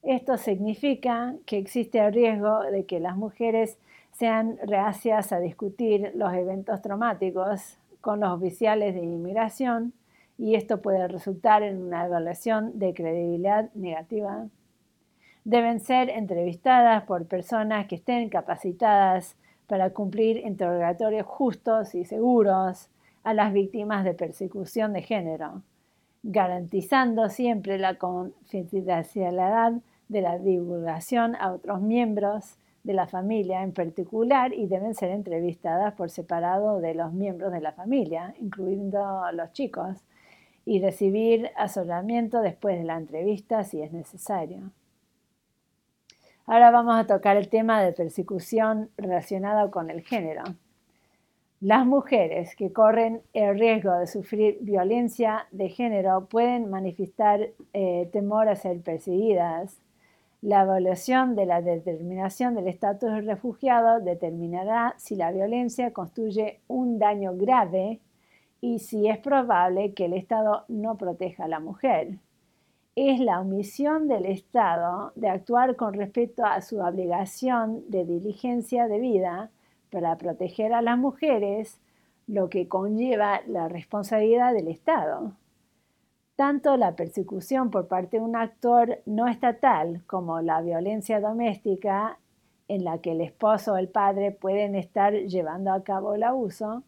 Esto 0.03 0.37
significa 0.37 1.35
que 1.45 1.57
existe 1.57 1.99
el 1.99 2.13
riesgo 2.13 2.61
de 2.63 2.85
que 2.85 2.99
las 2.99 3.15
mujeres 3.15 3.77
sean 4.11 4.57
reacias 4.63 5.31
a 5.31 5.39
discutir 5.39 6.11
los 6.15 6.33
eventos 6.33 6.81
traumáticos 6.81 7.77
con 8.01 8.19
los 8.19 8.31
oficiales 8.31 8.95
de 8.95 9.01
inmigración 9.01 9.93
y 10.37 10.55
esto 10.55 10.81
puede 10.81 11.07
resultar 11.07 11.63
en 11.63 11.81
una 11.81 12.05
evaluación 12.05 12.77
de 12.77 12.93
credibilidad 12.93 13.71
negativa. 13.73 14.45
Deben 15.47 15.79
ser 15.79 16.09
entrevistadas 16.09 17.03
por 17.03 17.25
personas 17.25 17.87
que 17.87 17.95
estén 17.95 18.27
capacitadas 18.27 19.37
para 19.65 19.91
cumplir 19.91 20.37
interrogatorios 20.45 21.25
justos 21.25 21.95
y 21.95 22.03
seguros 22.03 22.89
a 23.23 23.33
las 23.33 23.53
víctimas 23.53 24.03
de 24.03 24.13
persecución 24.13 24.91
de 24.91 25.03
género 25.03 25.61
garantizando 26.29 27.29
siempre 27.29 27.77
la 27.77 27.95
confidencialidad 27.95 29.73
de 30.09 30.21
la 30.21 30.37
divulgación 30.37 31.35
a 31.37 31.53
otros 31.53 31.81
miembros 31.81 32.57
de 32.83 32.93
la 32.93 33.07
familia 33.07 33.63
en 33.63 33.71
particular 33.71 34.53
y 34.53 34.67
deben 34.67 34.93
ser 34.93 35.11
entrevistadas 35.11 35.93
por 35.93 36.09
separado 36.09 36.81
de 36.81 36.95
los 36.95 37.13
miembros 37.13 37.53
de 37.53 37.61
la 37.61 37.71
familia, 37.71 38.33
incluyendo 38.39 38.99
los 39.31 39.53
chicos, 39.53 40.03
y 40.65 40.81
recibir 40.81 41.49
asesoramiento 41.55 42.41
después 42.41 42.77
de 42.77 42.83
la 42.83 42.97
entrevista 42.97 43.63
si 43.63 43.81
es 43.81 43.93
necesario. 43.93 44.71
Ahora 46.49 46.71
vamos 46.71 46.97
a 46.97 47.05
tocar 47.05 47.35
el 47.35 47.49
tema 47.49 47.83
de 47.83 47.91
persecución 47.91 48.89
relacionada 48.95 49.69
con 49.69 49.89
el 49.89 50.01
género. 50.01 50.43
Las 51.59 51.85
mujeres 51.85 52.55
que 52.55 52.71
corren 52.71 53.21
el 53.33 53.59
riesgo 53.59 53.91
de 53.97 54.07
sufrir 54.07 54.57
violencia 54.61 55.47
de 55.51 55.67
género 55.67 56.27
pueden 56.27 56.69
manifestar 56.69 57.49
eh, 57.73 58.09
temor 58.13 58.47
a 58.47 58.55
ser 58.55 58.79
perseguidas. 58.79 59.81
La 60.41 60.61
evaluación 60.61 61.35
de 61.35 61.47
la 61.47 61.61
determinación 61.61 62.55
del 62.55 62.69
estatus 62.69 63.11
de 63.11 63.21
refugiado 63.21 63.99
determinará 63.99 64.93
si 64.95 65.17
la 65.17 65.33
violencia 65.33 65.91
constituye 65.91 66.61
un 66.69 66.97
daño 66.97 67.35
grave 67.35 67.99
y 68.61 68.79
si 68.79 69.09
es 69.09 69.17
probable 69.17 69.93
que 69.93 70.05
el 70.05 70.13
Estado 70.13 70.63
no 70.69 70.95
proteja 70.95 71.43
a 71.43 71.49
la 71.49 71.59
mujer. 71.59 72.19
Es 72.99 73.19
la 73.19 73.39
omisión 73.41 74.07
del 74.07 74.25
Estado 74.25 75.11
de 75.13 75.29
actuar 75.29 75.75
con 75.75 75.93
respecto 75.93 76.43
a 76.43 76.61
su 76.61 76.79
obligación 76.79 77.83
de 77.91 78.05
diligencia 78.05 78.87
debida 78.87 79.51
para 79.91 80.17
proteger 80.17 80.73
a 80.73 80.81
las 80.81 80.97
mujeres, 80.97 81.79
lo 82.25 82.49
que 82.49 82.67
conlleva 82.67 83.41
la 83.45 83.67
responsabilidad 83.67 84.51
del 84.51 84.67
Estado. 84.67 85.33
Tanto 86.35 86.75
la 86.75 86.95
persecución 86.95 87.69
por 87.69 87.87
parte 87.87 88.17
de 88.17 88.23
un 88.23 88.35
actor 88.35 88.97
no 89.05 89.27
estatal 89.27 90.01
como 90.07 90.41
la 90.41 90.63
violencia 90.63 91.19
doméstica 91.19 92.17
en 92.67 92.83
la 92.83 92.97
que 92.97 93.11
el 93.11 93.21
esposo 93.21 93.73
o 93.73 93.77
el 93.77 93.89
padre 93.89 94.31
pueden 94.31 94.73
estar 94.73 95.13
llevando 95.13 95.71
a 95.71 95.83
cabo 95.83 96.15
el 96.15 96.23
abuso, 96.23 96.81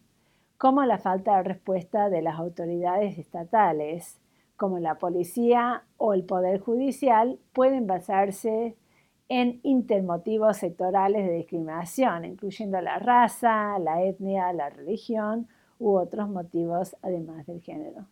como 0.58 0.84
la 0.84 0.98
falta 0.98 1.36
de 1.36 1.44
respuesta 1.44 2.10
de 2.10 2.22
las 2.22 2.36
autoridades 2.36 3.16
estatales, 3.16 4.19
como 4.60 4.78
la 4.78 4.96
policía 4.96 5.84
o 5.96 6.12
el 6.12 6.24
poder 6.24 6.60
judicial, 6.60 7.38
pueden 7.54 7.86
basarse 7.86 8.76
en 9.30 9.58
intermotivos 9.62 10.58
sectorales 10.58 11.26
de 11.26 11.32
discriminación, 11.32 12.26
incluyendo 12.26 12.78
la 12.82 12.98
raza, 12.98 13.78
la 13.78 14.02
etnia, 14.02 14.52
la 14.52 14.68
religión 14.68 15.48
u 15.78 15.96
otros 15.96 16.28
motivos 16.28 16.94
además 17.00 17.46
del 17.46 17.62
género. 17.62 18.04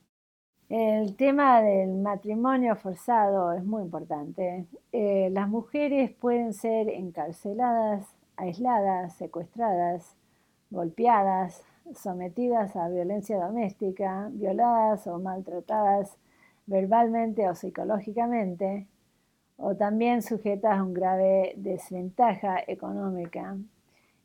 El 0.71 1.17
tema 1.17 1.61
del 1.61 1.97
matrimonio 1.97 2.77
forzado 2.77 3.53
es 3.53 3.63
muy 3.63 3.83
importante. 3.83 4.65
Eh, 4.93 5.29
las 5.31 5.51
mujeres 5.51 6.13
pueden 6.13 6.55
ser 6.55 6.89
encarceladas, 6.89 8.07
aisladas, 8.39 9.15
secuestradas, 9.17 10.17
golpeadas, 10.71 11.63
sometidas 11.95 12.75
a 12.75 12.89
violencia 12.89 13.37
doméstica, 13.37 14.31
violadas 14.33 15.07
o 15.07 15.19
maltratadas 15.19 16.17
verbalmente 16.69 17.49
o 17.49 17.55
psicológicamente, 17.55 18.87
o 19.57 19.75
también 19.75 20.23
sujetas 20.23 20.79
a 20.79 20.85
un 20.85 20.95
grave 20.95 21.55
desventaja 21.57 22.63
económica. 22.67 23.57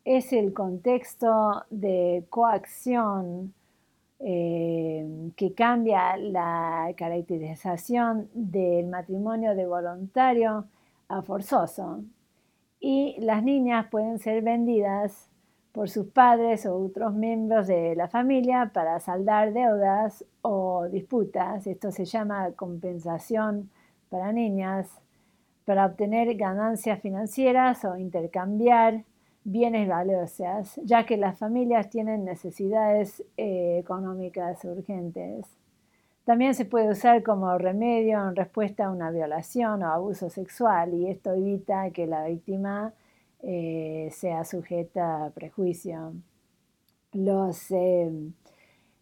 Es 0.05 0.31
el 0.33 0.53
contexto 0.53 1.63
de 1.69 2.25
coacción 2.29 3.53
eh, 4.19 5.31
que 5.35 5.53
cambia 5.53 6.15
la 6.17 6.93
caracterización 6.95 8.29
del 8.33 8.87
matrimonio 8.87 9.55
de 9.55 9.65
voluntario 9.65 10.65
a 11.07 11.21
forzoso. 11.21 12.03
Y 12.79 13.15
las 13.19 13.41
niñas 13.41 13.87
pueden 13.89 14.19
ser 14.19 14.43
vendidas 14.43 15.29
por 15.73 15.89
sus 15.89 16.07
padres 16.07 16.65
o 16.65 16.77
otros 16.77 17.13
miembros 17.13 17.67
de 17.67 17.95
la 17.95 18.07
familia 18.07 18.71
para 18.73 18.99
saldar 18.99 19.51
deudas 19.51 20.23
o 20.41 20.87
disputas. 20.89 21.67
Esto 21.67 21.91
se 21.91 22.05
llama 22.05 22.51
compensación 22.55 23.69
para 24.09 24.31
niñas 24.31 24.87
para 25.65 25.85
obtener 25.85 26.35
ganancias 26.35 26.99
financieras 27.01 27.85
o 27.85 27.97
intercambiar 27.97 29.03
bienes 29.43 29.87
valiosas, 29.87 30.79
ya 30.83 31.05
que 31.05 31.17
las 31.17 31.37
familias 31.37 31.89
tienen 31.89 32.25
necesidades 32.25 33.23
eh, 33.37 33.77
económicas 33.79 34.63
urgentes. 34.65 35.47
También 36.25 36.53
se 36.53 36.65
puede 36.65 36.89
usar 36.89 37.21
como 37.23 37.57
remedio 37.57 38.25
en 38.27 38.35
respuesta 38.35 38.85
a 38.85 38.91
una 38.91 39.11
violación 39.11 39.83
o 39.83 39.91
abuso 39.91 40.29
sexual 40.29 40.93
y 40.93 41.09
esto 41.09 41.33
evita 41.33 41.89
que 41.91 42.07
la 42.07 42.25
víctima 42.25 42.93
eh, 43.45 44.07
sea 44.11 44.45
sujeta 44.45 45.25
a 45.25 45.29
prejuicio. 45.31 46.13
Eh, 47.13 48.31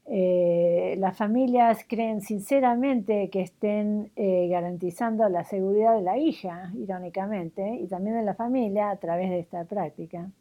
eh, 0.08 0.96
las 0.98 1.16
familias 1.16 1.86
creen 1.88 2.22
sinceramente 2.22 3.30
que 3.30 3.42
estén 3.42 4.12
garantizando 4.16 5.30
la 5.30 5.44
seguridad 5.44 5.96
de 5.96 6.02
la 6.02 6.18
hija, 6.18 6.72
irónicamente, 6.76 7.76
y 7.76 7.88
también 7.88 8.16
de 8.18 8.24
la 8.24 8.34
familia 8.34 8.90
a 8.90 8.98
través 8.98 9.30
de 9.30 9.40
esta 9.40 9.64
práctica. 9.66 10.32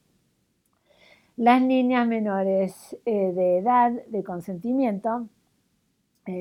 Las 1.37 1.61
niñas 1.61 2.07
menores 2.09 2.97
de 3.05 3.59
edad 3.59 3.93
de 4.07 4.25
consentimiento 4.25 5.29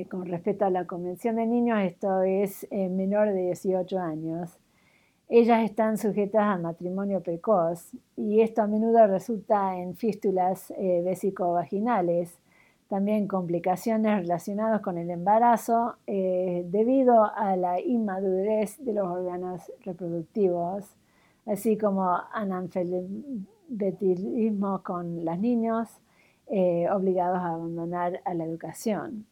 con 0.10 0.28
respecto 0.28 0.66
a 0.66 0.70
la 0.70 0.86
Convención 0.86 1.36
de 1.36 1.46
Niños, 1.46 1.80
esto 1.82 2.22
es 2.24 2.68
menor 2.72 3.34
de 3.34 3.48
18 3.48 4.00
años. 4.00 4.60
Ellas 5.32 5.64
están 5.64 6.00
sujetas 6.00 6.42
a 6.42 6.58
matrimonio 6.58 7.22
precoz 7.22 7.92
y 8.18 8.42
esto 8.42 8.64
a 8.64 8.68
menudo 8.68 9.06
resulta 9.06 9.78
en 9.78 9.96
fístulas 9.96 10.74
eh, 10.76 11.04
vaginales 11.38 12.40
también 12.88 13.28
complicaciones 13.28 14.22
relacionadas 14.22 14.82
con 14.82 14.98
el 14.98 15.12
embarazo 15.12 15.98
eh, 16.08 16.66
debido 16.72 17.26
a 17.26 17.56
la 17.56 17.80
inmadurez 17.80 18.84
de 18.84 18.94
los 18.94 19.06
órganos 19.06 19.72
reproductivos, 19.86 20.96
así 21.46 21.78
como 21.78 22.10
analfabetismo 22.34 24.82
con 24.82 25.24
los 25.24 25.38
niños 25.38 25.90
obligados 26.92 27.38
a 27.38 27.54
abandonar 27.54 28.20
la 28.34 28.44
educación. 28.44 29.28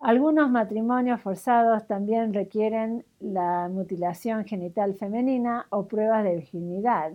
Algunos 0.00 0.50
matrimonios 0.50 1.22
forzados 1.22 1.86
también 1.86 2.34
requieren 2.34 3.06
la 3.18 3.68
mutilación 3.70 4.44
genital 4.44 4.94
femenina 4.94 5.66
o 5.70 5.86
pruebas 5.88 6.22
de 6.22 6.34
virginidad. 6.34 7.12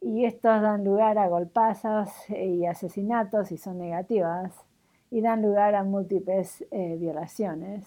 Y 0.00 0.24
estos 0.24 0.60
dan 0.60 0.84
lugar 0.84 1.18
a 1.18 1.28
golpazos 1.28 2.10
y 2.28 2.66
asesinatos 2.66 3.48
si 3.48 3.56
son 3.56 3.78
negativas 3.78 4.52
y 5.10 5.20
dan 5.20 5.40
lugar 5.40 5.76
a 5.76 5.84
múltiples 5.84 6.66
eh, 6.72 6.96
violaciones. 6.98 7.86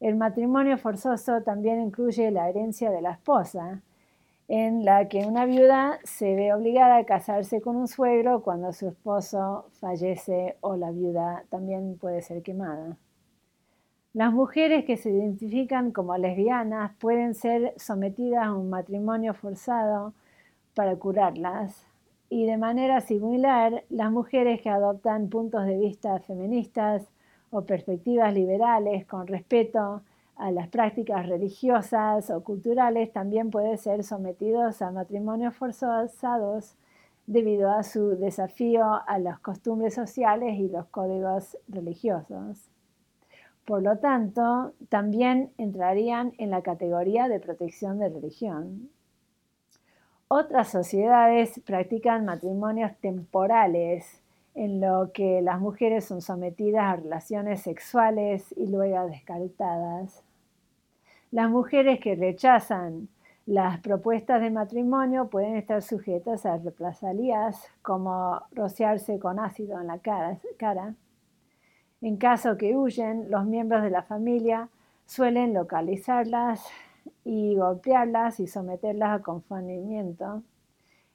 El 0.00 0.16
matrimonio 0.16 0.76
forzoso 0.76 1.42
también 1.42 1.80
incluye 1.80 2.30
la 2.30 2.50
herencia 2.50 2.90
de 2.90 3.00
la 3.00 3.12
esposa, 3.12 3.80
en 4.48 4.84
la 4.84 5.08
que 5.08 5.24
una 5.26 5.46
viuda 5.46 5.98
se 6.04 6.34
ve 6.34 6.52
obligada 6.52 6.98
a 6.98 7.06
casarse 7.06 7.62
con 7.62 7.76
un 7.76 7.88
suegro 7.88 8.42
cuando 8.42 8.74
su 8.74 8.88
esposo 8.88 9.64
fallece 9.80 10.58
o 10.60 10.76
la 10.76 10.90
viuda 10.90 11.44
también 11.48 11.96
puede 11.98 12.20
ser 12.20 12.42
quemada. 12.42 12.98
Las 14.14 14.32
mujeres 14.32 14.84
que 14.84 14.96
se 14.96 15.10
identifican 15.10 15.90
como 15.90 16.16
lesbianas 16.16 16.92
pueden 17.00 17.34
ser 17.34 17.74
sometidas 17.76 18.46
a 18.46 18.54
un 18.54 18.70
matrimonio 18.70 19.34
forzado 19.34 20.14
para 20.72 20.94
curarlas. 20.94 21.84
Y 22.30 22.46
de 22.46 22.56
manera 22.56 23.00
similar, 23.00 23.82
las 23.90 24.12
mujeres 24.12 24.62
que 24.62 24.70
adoptan 24.70 25.28
puntos 25.30 25.66
de 25.66 25.76
vista 25.78 26.20
feministas 26.20 27.02
o 27.50 27.62
perspectivas 27.62 28.32
liberales 28.32 29.04
con 29.04 29.26
respeto 29.26 30.02
a 30.36 30.52
las 30.52 30.68
prácticas 30.68 31.28
religiosas 31.28 32.30
o 32.30 32.44
culturales 32.44 33.12
también 33.12 33.50
pueden 33.50 33.78
ser 33.78 34.04
sometidos 34.04 34.80
a 34.80 34.92
matrimonios 34.92 35.56
forzados 35.56 36.76
debido 37.26 37.72
a 37.72 37.82
su 37.82 38.10
desafío 38.10 38.84
a 39.08 39.18
las 39.18 39.40
costumbres 39.40 39.92
sociales 39.92 40.56
y 40.56 40.68
los 40.68 40.86
códigos 40.86 41.58
religiosos. 41.66 42.70
Por 43.64 43.82
lo 43.82 43.98
tanto, 43.98 44.74
también 44.90 45.52
entrarían 45.56 46.34
en 46.38 46.50
la 46.50 46.62
categoría 46.62 47.28
de 47.28 47.40
protección 47.40 47.98
de 47.98 48.10
religión. 48.10 48.90
Otras 50.28 50.68
sociedades 50.68 51.60
practican 51.64 52.24
matrimonios 52.24 52.92
temporales, 53.00 54.22
en 54.54 54.80
lo 54.80 55.10
que 55.12 55.40
las 55.42 55.60
mujeres 55.60 56.04
son 56.04 56.20
sometidas 56.20 56.84
a 56.84 56.96
relaciones 56.96 57.62
sexuales 57.62 58.54
y 58.56 58.66
luego 58.66 59.06
descartadas. 59.06 60.22
Las 61.30 61.50
mujeres 61.50 61.98
que 62.00 62.14
rechazan 62.14 63.08
las 63.46 63.80
propuestas 63.80 64.40
de 64.40 64.50
matrimonio 64.50 65.28
pueden 65.28 65.56
estar 65.56 65.82
sujetas 65.82 66.46
a 66.46 66.56
represalias 66.58 67.68
como 67.82 68.42
rociarse 68.52 69.18
con 69.18 69.38
ácido 69.38 69.80
en 69.80 69.88
la 69.88 69.98
cara, 69.98 70.38
cara 70.56 70.94
en 72.04 72.18
caso 72.18 72.58
que 72.58 72.76
huyen, 72.76 73.30
los 73.30 73.46
miembros 73.46 73.82
de 73.82 73.88
la 73.88 74.02
familia 74.02 74.68
suelen 75.06 75.54
localizarlas 75.54 76.62
y 77.24 77.56
golpearlas 77.56 78.40
y 78.40 78.46
someterlas 78.46 79.18
a 79.18 79.22
confinamiento. 79.22 80.42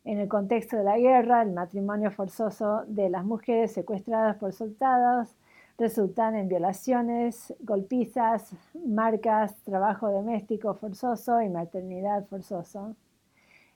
En 0.04 0.18
el 0.18 0.28
contexto 0.28 0.78
de 0.78 0.84
la 0.84 0.98
guerra, 0.98 1.44
el 1.44 1.52
matrimonio 1.52 2.10
forzoso 2.10 2.86
de 2.88 3.08
las 3.08 3.24
mujeres 3.24 3.72
secuestradas 3.72 4.38
por 4.38 4.52
soldados 4.52 5.36
resultan 5.78 6.36
en 6.36 6.48
violaciones, 6.48 7.54
golpizas, 7.60 8.52
marcas, 8.84 9.56
trabajo 9.58 10.10
doméstico 10.10 10.74
forzoso 10.74 11.40
y 11.44 11.50
maternidad 11.50 12.26
forzoso. 12.26 12.96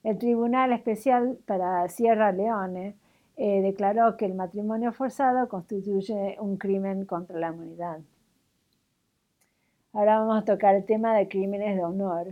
El 0.04 0.18
Tribunal 0.18 0.74
Especial 0.74 1.38
para 1.46 1.88
Sierra 1.90 2.32
Leone 2.32 2.96
eh, 3.36 3.62
declaró 3.62 4.16
que 4.16 4.26
el 4.26 4.36
matrimonio 4.36 4.92
forzado 4.92 5.50
constituye 5.50 6.38
un 6.40 6.58
crimen 6.58 7.06
contra 7.06 7.40
la 7.40 7.52
humanidad. 7.52 8.00
Ahora 9.92 10.20
vamos 10.20 10.42
a 10.42 10.46
tocar 10.46 10.76
el 10.76 10.86
tema 10.86 11.16
de 11.16 11.28
crímenes 11.28 11.76
de 11.76 11.84
honor. 11.84 12.28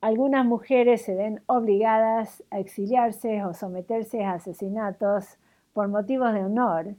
Algunas 0.00 0.44
mujeres 0.44 1.02
se 1.02 1.14
ven 1.14 1.40
obligadas 1.46 2.42
a 2.50 2.58
exiliarse 2.58 3.44
o 3.44 3.54
someterse 3.54 4.24
a 4.24 4.34
asesinatos 4.34 5.38
por 5.72 5.88
motivos 5.88 6.32
de 6.32 6.44
honor, 6.44 6.94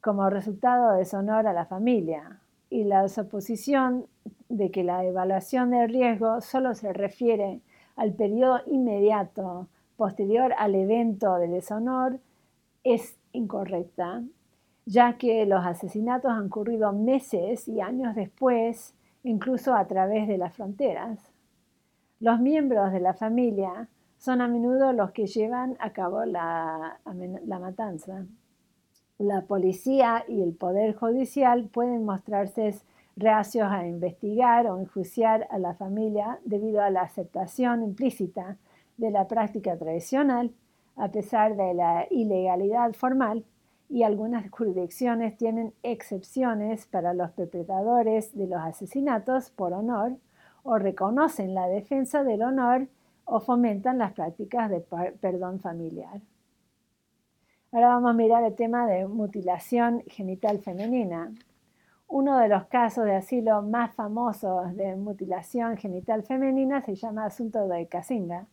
como 0.00 0.30
resultado 0.30 0.92
de 0.92 0.98
deshonor 0.98 1.46
a 1.46 1.52
la 1.52 1.66
familia, 1.66 2.40
y 2.70 2.84
la 2.84 3.08
suposición 3.08 4.06
de 4.48 4.70
que 4.70 4.84
la 4.84 5.04
evaluación 5.04 5.70
del 5.70 5.88
riesgo 5.88 6.40
solo 6.40 6.74
se 6.74 6.92
refiere 6.92 7.60
al 7.94 8.12
periodo 8.12 8.60
inmediato 8.66 9.68
posterior 9.96 10.52
al 10.58 10.74
evento 10.74 11.36
de 11.36 11.48
deshonor 11.48 12.20
es 12.94 13.16
incorrecta, 13.32 14.22
ya 14.84 15.18
que 15.18 15.44
los 15.46 15.66
asesinatos 15.66 16.30
han 16.30 16.46
ocurrido 16.46 16.92
meses 16.92 17.66
y 17.66 17.80
años 17.80 18.14
después, 18.14 18.94
incluso 19.24 19.74
a 19.74 19.86
través 19.86 20.28
de 20.28 20.38
las 20.38 20.54
fronteras. 20.54 21.18
Los 22.20 22.40
miembros 22.40 22.92
de 22.92 23.00
la 23.00 23.14
familia 23.14 23.88
son 24.18 24.40
a 24.40 24.48
menudo 24.48 24.92
los 24.92 25.10
que 25.10 25.26
llevan 25.26 25.76
a 25.80 25.90
cabo 25.90 26.24
la, 26.24 26.98
matanza. 27.44 28.24
La 29.18 29.42
policía 29.42 30.24
y 30.28 30.42
el 30.42 30.54
poder 30.54 30.94
judicial 30.94 31.68
pueden 31.68 32.04
mostrarse 32.04 32.74
reacios 33.16 33.68
a 33.70 33.86
investigar 33.86 34.66
o 34.66 34.78
enjuiciar 34.78 35.48
a 35.50 35.58
la 35.58 35.74
familia 35.74 36.38
debido 36.44 36.82
a 36.82 36.90
la 36.90 37.02
aceptación 37.02 37.82
implícita 37.82 38.56
de 38.96 39.10
la 39.10 39.26
práctica 39.26 39.76
tradicional 39.76 40.52
a 40.96 41.08
pesar 41.10 41.56
de 41.56 41.74
la 41.74 42.06
ilegalidad 42.10 42.92
formal, 42.94 43.44
y 43.88 44.02
algunas 44.02 44.50
jurisdicciones 44.50 45.36
tienen 45.36 45.72
excepciones 45.82 46.86
para 46.86 47.14
los 47.14 47.30
perpetradores 47.32 48.36
de 48.36 48.48
los 48.48 48.60
asesinatos 48.60 49.50
por 49.50 49.72
honor 49.72 50.16
o 50.62 50.78
reconocen 50.78 51.54
la 51.54 51.68
defensa 51.68 52.24
del 52.24 52.42
honor 52.42 52.88
o 53.24 53.40
fomentan 53.40 53.98
las 53.98 54.12
prácticas 54.12 54.70
de 54.70 54.80
perdón 55.20 55.60
familiar. 55.60 56.20
Ahora 57.72 57.88
vamos 57.88 58.10
a 58.10 58.14
mirar 58.14 58.44
el 58.44 58.54
tema 58.54 58.86
de 58.86 59.06
mutilación 59.06 60.02
genital 60.06 60.58
femenina. 60.60 61.32
Uno 62.08 62.38
de 62.38 62.48
los 62.48 62.66
casos 62.66 63.04
de 63.04 63.16
asilo 63.16 63.62
más 63.62 63.94
famosos 63.94 64.74
de 64.76 64.96
mutilación 64.96 65.76
genital 65.76 66.22
femenina 66.22 66.80
se 66.82 66.94
llama 66.94 67.26
Asunto 67.26 67.66
de 67.68 67.86
Casinga 67.86 68.46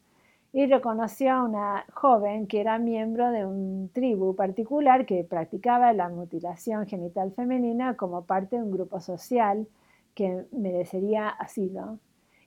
y 0.54 0.68
reconoció 0.68 1.34
a 1.34 1.44
una 1.44 1.86
joven 1.94 2.46
que 2.46 2.62
era 2.62 2.78
miembro 2.78 3.32
de 3.32 3.44
un 3.44 3.90
tribu 3.92 4.36
particular 4.36 5.08
que 5.08 5.24
practicaba 5.24 5.92
la 5.94 6.10
mutilación 6.10 6.86
genital 6.86 7.32
femenina 7.32 7.98
como 7.98 8.26
parte 8.26 8.58
de 8.58 8.62
un 8.62 8.72
grupo 8.72 9.00
social 9.02 9.68
que 10.14 10.46
merecería 10.52 11.28
asilo. 11.28 11.98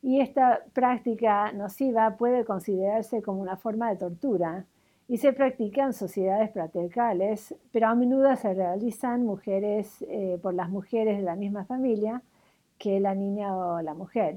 Y 0.02 0.20
esta 0.20 0.62
práctica 0.72 1.50
nociva 1.52 2.16
puede 2.16 2.44
considerarse 2.44 3.22
como 3.22 3.42
una 3.42 3.56
forma 3.56 3.90
de 3.90 3.96
tortura 3.96 4.66
y 5.08 5.16
se 5.18 5.32
practica 5.32 5.84
en 5.84 5.92
sociedades 5.92 6.50
patriarcales, 6.50 7.56
pero 7.72 7.88
a 7.88 7.94
menudo 7.96 8.36
se 8.36 8.54
realizan 8.54 9.24
mujeres, 9.24 10.04
eh, 10.08 10.38
por 10.40 10.54
las 10.54 10.68
mujeres 10.68 11.18
de 11.18 11.24
la 11.24 11.34
misma 11.34 11.64
familia 11.64 12.22
que 12.78 13.00
la 13.00 13.16
niña 13.16 13.56
o 13.56 13.82
la 13.82 13.94
mujer. 13.94 14.36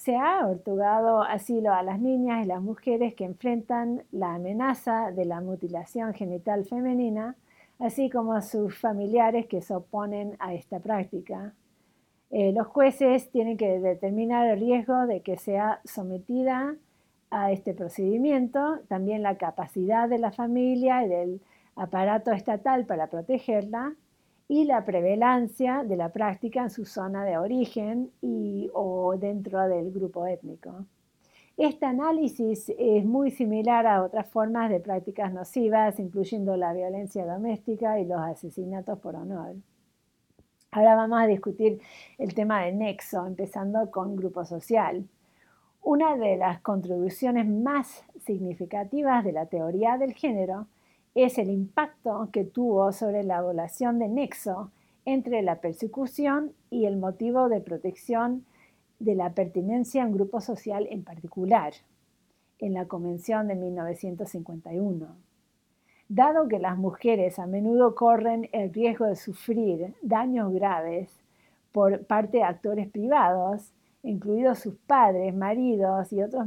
Se 0.00 0.16
ha 0.16 0.46
otorgado 0.46 1.20
asilo 1.20 1.74
a 1.74 1.82
las 1.82 2.00
niñas 2.00 2.42
y 2.42 2.48
las 2.48 2.62
mujeres 2.62 3.14
que 3.14 3.26
enfrentan 3.26 4.02
la 4.12 4.36
amenaza 4.36 5.10
de 5.10 5.26
la 5.26 5.42
mutilación 5.42 6.14
genital 6.14 6.64
femenina, 6.64 7.36
así 7.78 8.08
como 8.08 8.32
a 8.32 8.40
sus 8.40 8.78
familiares 8.78 9.46
que 9.46 9.60
se 9.60 9.74
oponen 9.74 10.36
a 10.38 10.54
esta 10.54 10.80
práctica. 10.80 11.52
Eh, 12.30 12.50
los 12.52 12.66
jueces 12.66 13.30
tienen 13.30 13.58
que 13.58 13.78
determinar 13.78 14.46
el 14.46 14.60
riesgo 14.60 15.06
de 15.06 15.20
que 15.20 15.36
sea 15.36 15.82
sometida 15.84 16.76
a 17.30 17.52
este 17.52 17.74
procedimiento, 17.74 18.78
también 18.88 19.22
la 19.22 19.36
capacidad 19.36 20.08
de 20.08 20.18
la 20.18 20.32
familia 20.32 21.04
y 21.04 21.10
del 21.10 21.40
aparato 21.76 22.32
estatal 22.32 22.86
para 22.86 23.08
protegerla 23.08 23.92
y 24.50 24.64
la 24.64 24.84
prevalencia 24.84 25.84
de 25.84 25.94
la 25.94 26.08
práctica 26.08 26.64
en 26.64 26.70
su 26.70 26.84
zona 26.84 27.24
de 27.24 27.38
origen 27.38 28.10
y, 28.20 28.68
o 28.74 29.16
dentro 29.16 29.60
del 29.68 29.92
grupo 29.92 30.26
étnico. 30.26 30.86
Este 31.56 31.86
análisis 31.86 32.68
es 32.76 33.04
muy 33.04 33.30
similar 33.30 33.86
a 33.86 34.02
otras 34.02 34.26
formas 34.26 34.68
de 34.68 34.80
prácticas 34.80 35.32
nocivas, 35.32 36.00
incluyendo 36.00 36.56
la 36.56 36.72
violencia 36.72 37.24
doméstica 37.24 38.00
y 38.00 38.06
los 38.06 38.18
asesinatos 38.18 38.98
por 38.98 39.14
honor. 39.14 39.54
Ahora 40.72 40.96
vamos 40.96 41.20
a 41.20 41.28
discutir 41.28 41.80
el 42.18 42.34
tema 42.34 42.64
de 42.64 42.72
nexo, 42.72 43.24
empezando 43.24 43.88
con 43.92 44.16
grupo 44.16 44.44
social. 44.44 45.06
Una 45.80 46.16
de 46.16 46.36
las 46.36 46.60
contribuciones 46.60 47.46
más 47.46 48.02
significativas 48.18 49.24
de 49.24 49.30
la 49.30 49.46
teoría 49.46 49.96
del 49.96 50.12
género 50.12 50.66
es 51.14 51.38
el 51.38 51.50
impacto 51.50 52.28
que 52.32 52.44
tuvo 52.44 52.92
sobre 52.92 53.22
la 53.22 53.38
evaluación 53.38 53.98
de 53.98 54.08
nexo 54.08 54.70
entre 55.04 55.42
la 55.42 55.60
persecución 55.60 56.52
y 56.70 56.86
el 56.86 56.96
motivo 56.96 57.48
de 57.48 57.60
protección 57.60 58.44
de 58.98 59.14
la 59.14 59.30
pertenencia 59.32 60.02
a 60.02 60.06
un 60.06 60.12
grupo 60.12 60.40
social 60.40 60.86
en 60.90 61.02
particular, 61.02 61.72
en 62.58 62.74
la 62.74 62.86
Convención 62.86 63.48
de 63.48 63.54
1951. 63.54 65.08
Dado 66.08 66.48
que 66.48 66.58
las 66.58 66.76
mujeres 66.76 67.38
a 67.38 67.46
menudo 67.46 67.94
corren 67.94 68.48
el 68.52 68.72
riesgo 68.72 69.06
de 69.06 69.16
sufrir 69.16 69.94
daños 70.02 70.52
graves 70.52 71.08
por 71.72 72.04
parte 72.04 72.38
de 72.38 72.44
actores 72.44 72.88
privados, 72.88 73.72
incluidos 74.02 74.58
sus 74.58 74.74
padres, 74.74 75.34
maridos 75.34 76.12
y 76.12 76.22
otros 76.22 76.46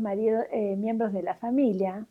eh, 0.52 0.76
miembros 0.78 1.14
de 1.14 1.24
la 1.24 1.36
familia, 1.36 2.06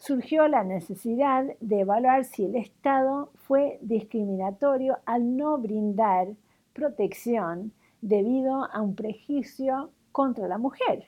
surgió 0.00 0.48
la 0.48 0.64
necesidad 0.64 1.44
de 1.60 1.80
evaluar 1.80 2.24
si 2.24 2.46
el 2.46 2.56
Estado 2.56 3.30
fue 3.34 3.78
discriminatorio 3.82 4.98
al 5.04 5.36
no 5.36 5.58
brindar 5.58 6.28
protección 6.72 7.72
debido 8.00 8.64
a 8.72 8.80
un 8.80 8.94
prejuicio 8.94 9.90
contra 10.10 10.48
la 10.48 10.56
mujer. 10.56 11.04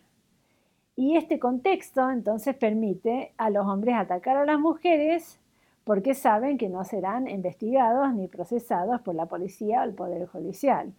Y 0.95 1.17
este 1.17 1.39
contexto 1.39 2.11
entonces 2.11 2.55
permite 2.55 3.33
a 3.39 3.49
los 3.49 3.67
hombres 3.67 3.95
atacar 3.97 4.37
a 4.37 4.45
las 4.45 4.61
mujeres 4.61 5.41
porque 5.85 6.13
saben 6.13 6.59
que 6.59 6.69
no 6.69 6.85
serán 6.85 7.29
investigados 7.29 8.15
ni 8.15 8.29
procesados 8.29 9.01
por 9.01 9.15
la 9.15 9.25
policía 9.25 9.81
o 9.81 9.85
el 9.85 9.95
Poder 9.95 10.27
Judicial. 10.27 10.93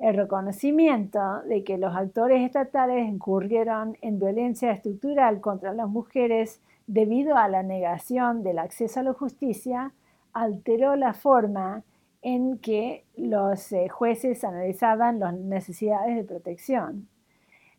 El 0.00 0.16
reconocimiento 0.16 1.42
de 1.42 1.62
que 1.62 1.78
los 1.78 1.94
actores 1.94 2.42
estatales 2.42 3.08
incurrieron 3.08 3.96
en 4.02 4.18
violencia 4.18 4.72
estructural 4.72 5.40
contra 5.40 5.72
las 5.72 5.88
mujeres 5.88 6.60
debido 6.86 7.36
a 7.36 7.48
la 7.48 7.62
negación 7.62 8.42
del 8.42 8.58
acceso 8.58 9.00
a 9.00 9.04
la 9.04 9.12
justicia, 9.12 9.92
alteró 10.32 10.96
la 10.96 11.14
forma 11.14 11.82
en 12.22 12.58
que 12.58 13.04
los 13.16 13.70
eh, 13.72 13.88
jueces 13.88 14.44
analizaban 14.44 15.20
las 15.20 15.34
necesidades 15.34 16.16
de 16.16 16.24
protección. 16.24 17.08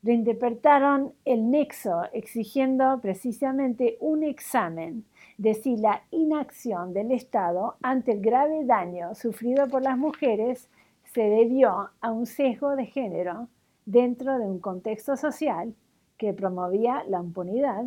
Reinterpretaron 0.03 1.13
el 1.25 1.49
nexo 1.49 2.03
exigiendo 2.13 2.99
precisamente 3.01 3.97
un 3.99 4.23
examen 4.23 5.03
de 5.39 5.55
si 5.55 5.77
la 5.77 6.03
inacción 6.11 6.93
del 6.93 7.11
Estado 7.11 7.75
ante 7.81 8.11
el 8.11 8.21
grave 8.21 8.65
daño 8.65 9.15
sufrido 9.15 9.67
por 9.67 9.81
las 9.81 9.97
mujeres 9.97 10.69
se 11.13 11.23
debió 11.23 11.89
a 11.99 12.11
un 12.11 12.27
sesgo 12.27 12.75
de 12.75 12.85
género 12.85 13.47
dentro 13.85 14.37
de 14.37 14.45
un 14.45 14.59
contexto 14.59 15.17
social 15.17 15.73
que 16.17 16.33
promovía 16.33 17.03
la 17.07 17.19
impunidad 17.19 17.85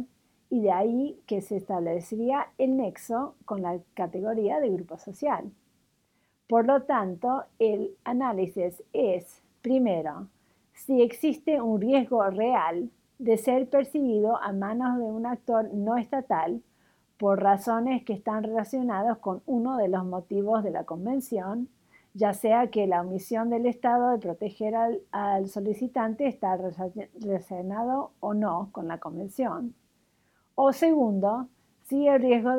y 0.51 0.61
de 0.63 0.73
ahí 0.73 1.21
que 1.27 1.41
se 1.41 1.57
establecería 1.57 2.49
el 2.59 2.77
nexo 2.77 3.35
con 3.45 3.63
la 3.63 3.79
categoría 3.95 4.61
de 4.61 4.71
grupo 4.71 4.97
social. 4.99 5.51
Por 6.49 6.67
lo 6.67 6.83
tanto, 6.83 7.45
el 7.59 7.95
análisis 8.05 8.83
es, 8.93 9.43
primero, 9.61 10.29
si 10.73 11.03
existe 11.03 11.61
un 11.61 11.81
riesgo 11.81 12.25
real 12.31 12.91
de 13.19 13.37
ser 13.37 13.69
percibido 13.69 14.37
a 14.39 14.53
manos 14.53 14.97
de 14.97 15.05
un 15.05 15.27
actor 15.27 15.73
no 15.75 15.97
estatal 15.97 16.63
por 17.19 17.43
razones 17.43 18.05
que 18.05 18.13
están 18.13 18.45
relacionadas 18.45 19.19
con 19.19 19.43
uno 19.45 19.77
de 19.77 19.89
los 19.89 20.05
motivos 20.05 20.63
de 20.63 20.71
la 20.71 20.85
Convención, 20.85 21.69
ya 22.15 22.33
sea 22.33 22.69
que 22.69 22.87
la 22.87 23.03
omisión 23.03 23.51
del 23.51 23.67
Estado 23.67 24.11
de 24.11 24.19
proteger 24.19 24.75
al, 24.75 25.01
al 25.11 25.49
solicitante 25.49 26.27
está 26.27 26.57
relacionado 26.57 28.13
o 28.21 28.35
no 28.35 28.71
con 28.73 28.89
la 28.89 28.99
Convención, 28.99 29.75
o 30.61 30.73
segundo, 30.73 31.49
si 31.85 32.09
el 32.09 32.21
riesgo 32.21 32.51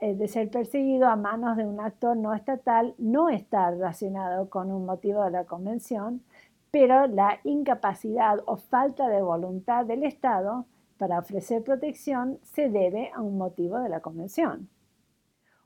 eh, 0.00 0.14
de, 0.16 0.26
ser 0.26 0.50
perseguido 0.50 1.06
a 1.06 1.14
manos 1.14 1.56
de 1.56 1.64
un 1.64 1.78
actor 1.78 2.16
no 2.16 2.34
estatal 2.34 2.96
no 2.98 3.28
está 3.28 3.70
relacionado 3.70 4.50
con 4.50 4.72
un 4.72 4.84
motivo 4.84 5.22
de 5.22 5.30
la 5.30 5.44
Convención, 5.44 6.24
pero 6.72 7.06
la 7.06 7.38
incapacidad 7.44 8.40
o 8.46 8.56
falta 8.56 9.06
de 9.08 9.22
voluntad 9.22 9.86
del 9.86 10.02
Estado 10.02 10.66
para 10.98 11.20
ofrecer 11.20 11.62
protección 11.62 12.40
se 12.42 12.68
debe 12.68 13.12
a 13.14 13.22
un 13.22 13.38
motivo 13.38 13.78
de 13.78 13.90
la 13.90 14.00
Convención. 14.00 14.68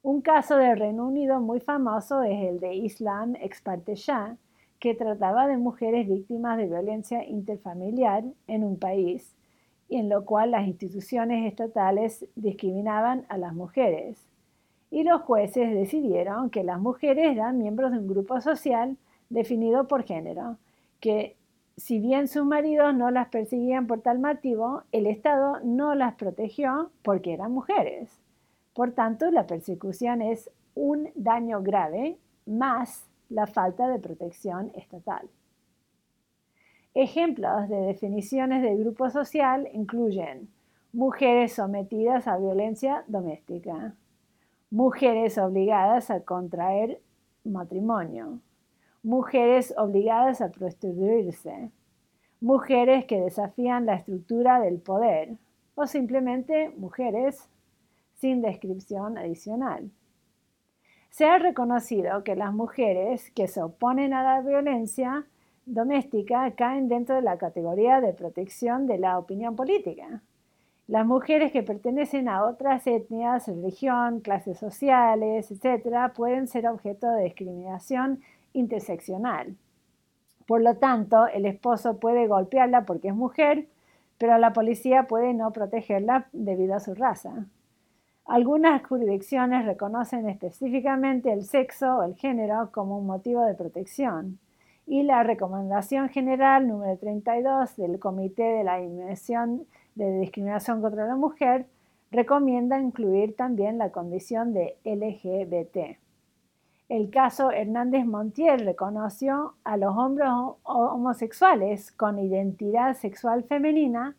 Un 0.03 0.21
caso 0.21 0.59
del 0.59 0.79
Reino 0.79 1.07
Unido 1.07 1.41
muy 1.41 1.61
famoso 1.61 2.23
es 2.23 2.43
el 2.43 2.61
de 2.61 2.75
Islam 2.75 3.37
ex 3.41 3.63
parte 3.63 3.95
que 4.79 4.95
trataba 4.95 5.47
de 5.47 5.57
mujeres 5.57 6.07
víctimas 6.07 6.59
de 6.59 6.67
violencia 6.67 7.25
interfamiliar 7.25 8.25
en 8.49 8.65
un 8.65 8.79
país 8.79 9.35
y 9.91 9.97
en 9.97 10.09
lo 10.09 10.25
cual 10.25 10.53
las 10.53 10.67
instituciones 10.67 11.47
estatales 11.47 12.25
discriminaban 12.37 13.27
a 13.29 13.37
las 13.37 13.53
mujeres. 13.53 14.25
Y 14.91 15.03
los 15.03 15.21
jueces 15.23 15.75
decidieron 15.75 16.49
que 16.49 16.65
las 16.65 16.81
mujeres 16.81 17.33
eran 17.33 17.59
miembros 17.59 17.91
de 17.91 17.99
un 17.99 18.07
grupo 18.07 18.41
social 18.41 18.97
definido 19.29 19.89
por 19.89 20.05
género, 20.05 20.57
que 21.01 21.37
si 21.77 21.99
bien 21.99 22.29
sus 22.29 22.45
maridos 22.45 22.95
no 22.95 23.11
las 23.11 23.29
perseguían 23.29 23.89
por 23.89 24.01
tal 24.01 24.21
motivo, 24.21 24.85
el 24.93 25.07
Estado 25.07 25.59
no 25.65 25.95
las 25.97 26.15
protegió 26.15 26.91
porque 27.03 27.33
eran 27.33 27.53
mujeres. 27.53 28.21
Por 28.75 28.93
tanto, 28.93 29.31
la 29.31 29.47
persecución 29.47 30.23
es 30.23 30.51
un 30.75 31.11
daño 31.17 31.63
grave 31.63 32.17
más 32.47 33.09
la 33.29 33.47
falta 33.47 33.89
de 33.89 33.99
protección 33.99 34.71
estatal. 34.75 35.29
Ejemplos 36.95 37.69
de 37.69 37.77
definiciones 37.77 38.63
de 38.63 38.75
grupo 38.75 39.11
social 39.11 39.69
incluyen 39.73 40.49
mujeres 40.93 41.53
sometidas 41.53 42.27
a 42.27 42.37
violencia 42.37 43.05
doméstica, 43.07 43.95
mujeres 44.73 45.39
obligadas 45.39 46.11
a 46.11 46.25
contraer 46.25 47.01
matrimonio, 47.45 48.41
mujeres 49.05 49.73
obligadas 49.79 50.41
a 50.41 50.51
prostituirse, 50.51 51.71
mujeres 52.41 53.05
que 53.05 53.21
desafían 53.21 53.87
la 53.87 53.95
estructura 53.95 54.59
del 54.59 54.81
poder 54.81 55.37
o 55.77 55.87
simplemente 55.87 56.71
mujeres 56.77 57.49
sin 58.17 58.43
descripción 58.43 59.17
adicional. 59.17 59.93
Se 61.11 61.27
ha 61.27 61.39
reconocido 61.39 62.25
que 62.25 62.35
las 62.35 62.53
mujeres 62.53 63.31
que 63.31 63.47
se 63.47 63.63
oponen 63.63 64.13
a 64.13 64.25
la 64.25 64.41
violencia 64.41 65.25
doméstica 65.67 66.51
caen 66.53 66.89
dentro 66.89 67.15
de 67.15 67.23
la 67.23 67.39
categoría 67.39 68.01
de 68.01 68.13
protección 68.13 68.87
de 68.87 68.99
la 68.99 69.19
opinión 69.19 69.57
política. 69.57 70.23
Las 70.89 71.07
mujeres 71.07 71.53
que 71.53 71.63
pertenecen 71.63 72.29
a 72.29 72.45
otras 72.45 72.87
etnias, 72.87 73.47
religión, 73.47 74.21
clases 74.21 74.59
sociales, 74.59 75.51
etc., 75.51 76.13
pueden 76.15 76.49
ser 76.49 76.67
objeto 76.67 77.09
de 77.11 77.25
discriminación 77.25 78.23
interseccional. 78.53 79.57
Por 80.47 80.63
lo 80.63 80.77
tanto, 80.79 81.29
el 81.29 81.47
esposo 81.47 82.01
puede 82.01 82.27
golpearla 82.27 82.87
porque 82.87 83.09
es 83.09 83.15
mujer, 83.15 83.69
pero 84.19 84.37
la 84.39 84.53
policía 84.53 85.05
puede 85.05 85.33
no 85.33 85.53
protegerla 85.53 86.27
debido 86.33 86.75
a 86.75 86.81
su 86.81 86.95
raza. 86.95 87.47
Algunas 88.27 88.85
jurisdicciones 88.85 89.65
reconocen 89.65 90.29
específicamente 90.29 91.33
el 91.33 91.45
sexo 91.45 91.99
o 91.99 92.03
el 92.03 92.17
género 92.17 92.71
como 92.73 92.99
un 92.99 93.07
motivo 93.07 93.45
de 93.45 93.55
protección 93.55 94.41
y 94.91 95.05
la 95.05 95.23
recomendación 95.23 96.09
general 96.09 96.67
número 96.67 96.99
32 96.99 97.77
del 97.77 98.01
Comité 98.01 98.43
de 98.43 98.65
la 98.65 98.81
Eliminación 98.81 99.65
de 99.95 100.19
Discriminación 100.19 100.83
contra 100.83 101.07
la 101.07 101.15
Mujer 101.15 101.67
recomienda 102.11 102.81
incluir 102.81 103.37
también 103.37 103.79
la 103.79 103.93
condición 103.93 104.53
de 104.53 104.79
LGBT. 104.85 105.97
el 106.89 107.09
caso 107.11 107.53
Hernández 107.53 108.05
Montiel 108.05 108.65
reconoció 108.65 109.55
a 109.63 109.77
los 109.77 109.97
hombres 109.97 110.29
homosexuales 110.65 111.93
con 111.93 112.19
identidad 112.19 112.97
sexual 112.97 113.45
femenina 113.45 114.17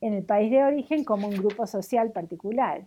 en 0.00 0.14
el 0.14 0.24
país 0.24 0.50
de 0.50 0.64
origen 0.64 1.04
como 1.04 1.28
un 1.28 1.36
grupo 1.36 1.66
social 1.66 2.12
particular. 2.12 2.86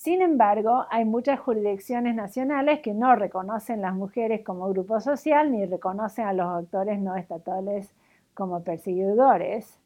Sin 0.00 0.22
embargo, 0.22 0.86
hay 0.88 1.04
muchas 1.04 1.38
jurisdicciones 1.40 2.14
nacionales 2.14 2.80
que 2.80 2.94
no 2.94 3.14
reconocen 3.16 3.82
las 3.82 3.92
mujeres 3.92 4.42
como 4.42 4.66
grupo 4.70 4.98
social 4.98 5.52
ni 5.52 5.66
reconocen 5.66 6.24
a 6.24 6.32
los 6.32 6.46
actores 6.46 6.98
no 6.98 7.16
estatales 7.16 7.94
como 8.32 8.64
perseguidores. 8.64 9.78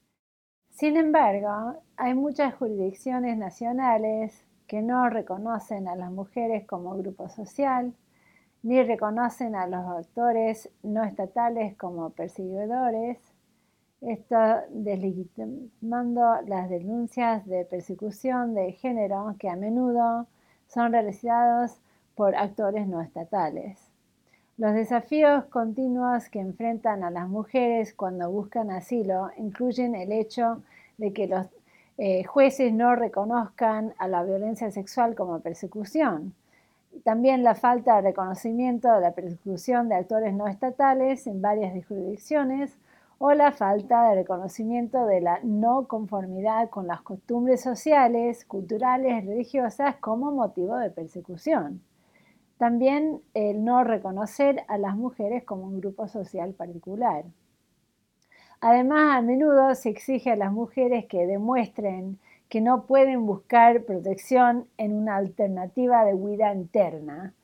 Sin 0.70 0.96
embargo, 0.96 1.82
hay 1.96 2.14
muchas 2.14 2.54
jurisdicciones 2.54 3.36
nacionales 3.36 4.46
que 4.68 4.82
no 4.82 5.10
reconocen 5.10 5.88
a 5.88 5.96
las 5.96 6.12
mujeres 6.12 6.64
como 6.64 6.96
grupo 6.96 7.28
social, 7.28 7.92
ni 8.62 8.84
reconocen 8.84 9.56
a 9.56 9.66
los 9.66 9.84
actores 9.84 10.70
no 10.84 11.02
estatales 11.02 11.76
como 11.76 12.10
perseguidores, 12.10 13.33
esto 14.08 14.36
deslegitimando 14.70 16.42
las 16.46 16.68
denuncias 16.68 17.46
de 17.46 17.64
persecución 17.64 18.54
de 18.54 18.72
género 18.72 19.34
que 19.38 19.48
a 19.48 19.56
menudo 19.56 20.26
son 20.68 20.92
realizados 20.92 21.78
por 22.14 22.34
actores 22.34 22.86
no 22.86 23.00
estatales. 23.00 23.78
Los 24.56 24.74
desafíos 24.74 25.44
continuos 25.46 26.28
que 26.28 26.40
enfrentan 26.40 27.02
a 27.02 27.10
las 27.10 27.28
mujeres 27.28 27.92
cuando 27.94 28.30
buscan 28.30 28.70
asilo 28.70 29.30
incluyen 29.36 29.94
el 29.94 30.12
hecho 30.12 30.62
de 30.96 31.12
que 31.12 31.26
los 31.26 31.46
eh, 31.98 32.24
jueces 32.24 32.72
no 32.72 32.94
reconozcan 32.94 33.94
a 33.98 34.06
la 34.06 34.22
violencia 34.22 34.70
sexual 34.70 35.14
como 35.14 35.40
persecución. 35.40 36.34
También 37.02 37.42
la 37.42 37.54
falta 37.54 37.96
de 37.96 38.02
reconocimiento 38.02 38.92
de 38.92 39.00
la 39.00 39.12
persecución 39.12 39.88
de 39.88 39.96
actores 39.96 40.34
no 40.34 40.46
estatales 40.46 41.26
en 41.26 41.42
varias 41.42 41.72
jurisdicciones 41.86 42.76
o 43.18 43.32
la 43.32 43.52
falta 43.52 44.08
de 44.08 44.16
reconocimiento 44.16 45.06
de 45.06 45.20
la 45.20 45.40
no 45.42 45.86
conformidad 45.86 46.70
con 46.70 46.86
las 46.86 47.02
costumbres 47.02 47.60
sociales, 47.60 48.44
culturales 48.44 49.24
religiosas 49.24 49.96
como 49.96 50.32
motivo 50.32 50.76
de 50.76 50.90
persecución. 50.90 51.82
También 52.58 53.20
el 53.34 53.64
no 53.64 53.84
reconocer 53.84 54.64
a 54.68 54.78
las 54.78 54.96
mujeres 54.96 55.44
como 55.44 55.64
un 55.64 55.80
grupo 55.80 56.08
social 56.08 56.54
particular. 56.54 57.24
Además, 58.60 59.18
a 59.18 59.22
menudo 59.22 59.74
se 59.74 59.90
exige 59.90 60.30
a 60.30 60.36
las 60.36 60.52
mujeres 60.52 61.06
que 61.06 61.26
demuestren 61.26 62.18
que 62.48 62.60
no 62.60 62.86
pueden 62.86 63.26
buscar 63.26 63.82
protección 63.82 64.66
en 64.78 64.94
una 64.94 65.16
alternativa 65.16 66.04
de 66.04 66.14
huida 66.14 66.54
interna. 66.54 67.34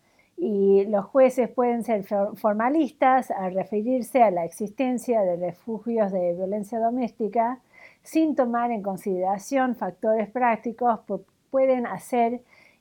Y 0.42 0.86
los 0.86 1.04
jueces 1.04 1.50
pueden 1.50 1.84
ser 1.84 2.04
formalistas 2.36 3.30
al 3.30 3.54
referirse 3.54 4.22
a 4.22 4.30
la 4.30 4.46
existencia 4.46 5.20
de 5.20 5.36
refugios 5.36 6.10
de 6.12 6.32
violencia 6.32 6.78
doméstica 6.78 7.60
sin 8.02 8.34
tomar 8.34 8.70
en 8.70 8.82
consideración 8.82 9.76
factores 9.76 10.30
prácticos 10.30 11.00
que 11.00 11.16
pueden 11.50 11.86
hacer 11.86 12.40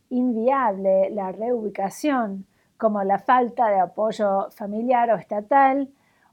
inviable 0.09 1.09
la 1.09 1.33
reubicación, 1.33 2.45
como 2.77 3.03
la 3.03 3.19
falta 3.19 3.67
de 3.69 3.79
apoyo 3.79 4.49
familiar 4.51 5.11
o 5.11 5.17
estatal 5.17 5.89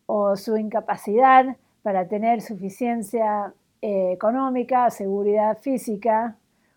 o 0.07 0.37
su 0.37 0.57
incapacidad 0.57 1.57
para 1.83 2.07
tener 2.07 2.41
suficiencia 2.41 3.53
eh, 3.83 4.12
económica, 4.12 4.91
seguridad 4.91 5.59
física 5.59 6.37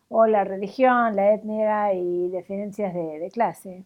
o 0.10 0.26
la 0.26 0.44
religión, 0.44 1.16
la 1.16 1.34
etnia 1.34 1.94
y 1.94 2.30
diferencias 2.30 2.94
de, 2.94 3.30
clase. 3.32 3.86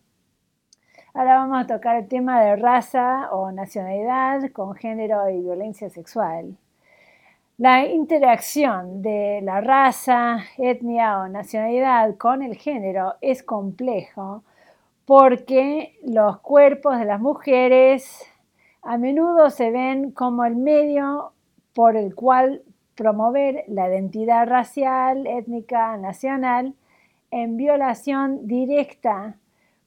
Ahora 1.16 1.36
vamos 1.36 1.62
a 1.62 1.68
tocar 1.68 1.98
el 1.98 2.08
tema 2.08 2.42
de 2.42 2.56
raza 2.56 3.30
o 3.32 3.52
nacionalidad 3.52 4.50
con 4.50 4.74
género 4.74 5.30
y 5.30 5.42
violencia 5.42 5.88
sexual. 5.92 6.58
La 7.60 7.86
interacción 7.86 9.04
de 9.04 9.40
la 9.44 9.62
raza, 9.62 10.40
etnia 10.58 11.20
o 11.20 11.28
nacionalidad 11.28 12.18
con 12.18 12.42
el 12.42 12.56
género 12.56 13.14
es 13.22 13.44
complejo 13.44 14.42
porque 15.06 16.00
los 16.04 16.40
cuerpos 16.40 16.98
de 16.98 17.06
las 17.06 17.22
mujeres 17.22 18.26
a 18.82 18.98
menudo 18.98 19.52
se 19.52 19.70
ven 19.70 20.10
como 20.10 20.46
el 20.46 20.56
medio 20.56 21.34
por 21.76 21.96
el 21.96 22.16
cual 22.16 22.64
promover 22.96 23.66
la 23.68 23.88
identidad 23.88 24.48
racial, 24.48 25.28
étnica, 25.28 25.96
nacional, 25.98 26.74
en 27.30 27.56
violación 27.56 28.48
directa 28.48 29.36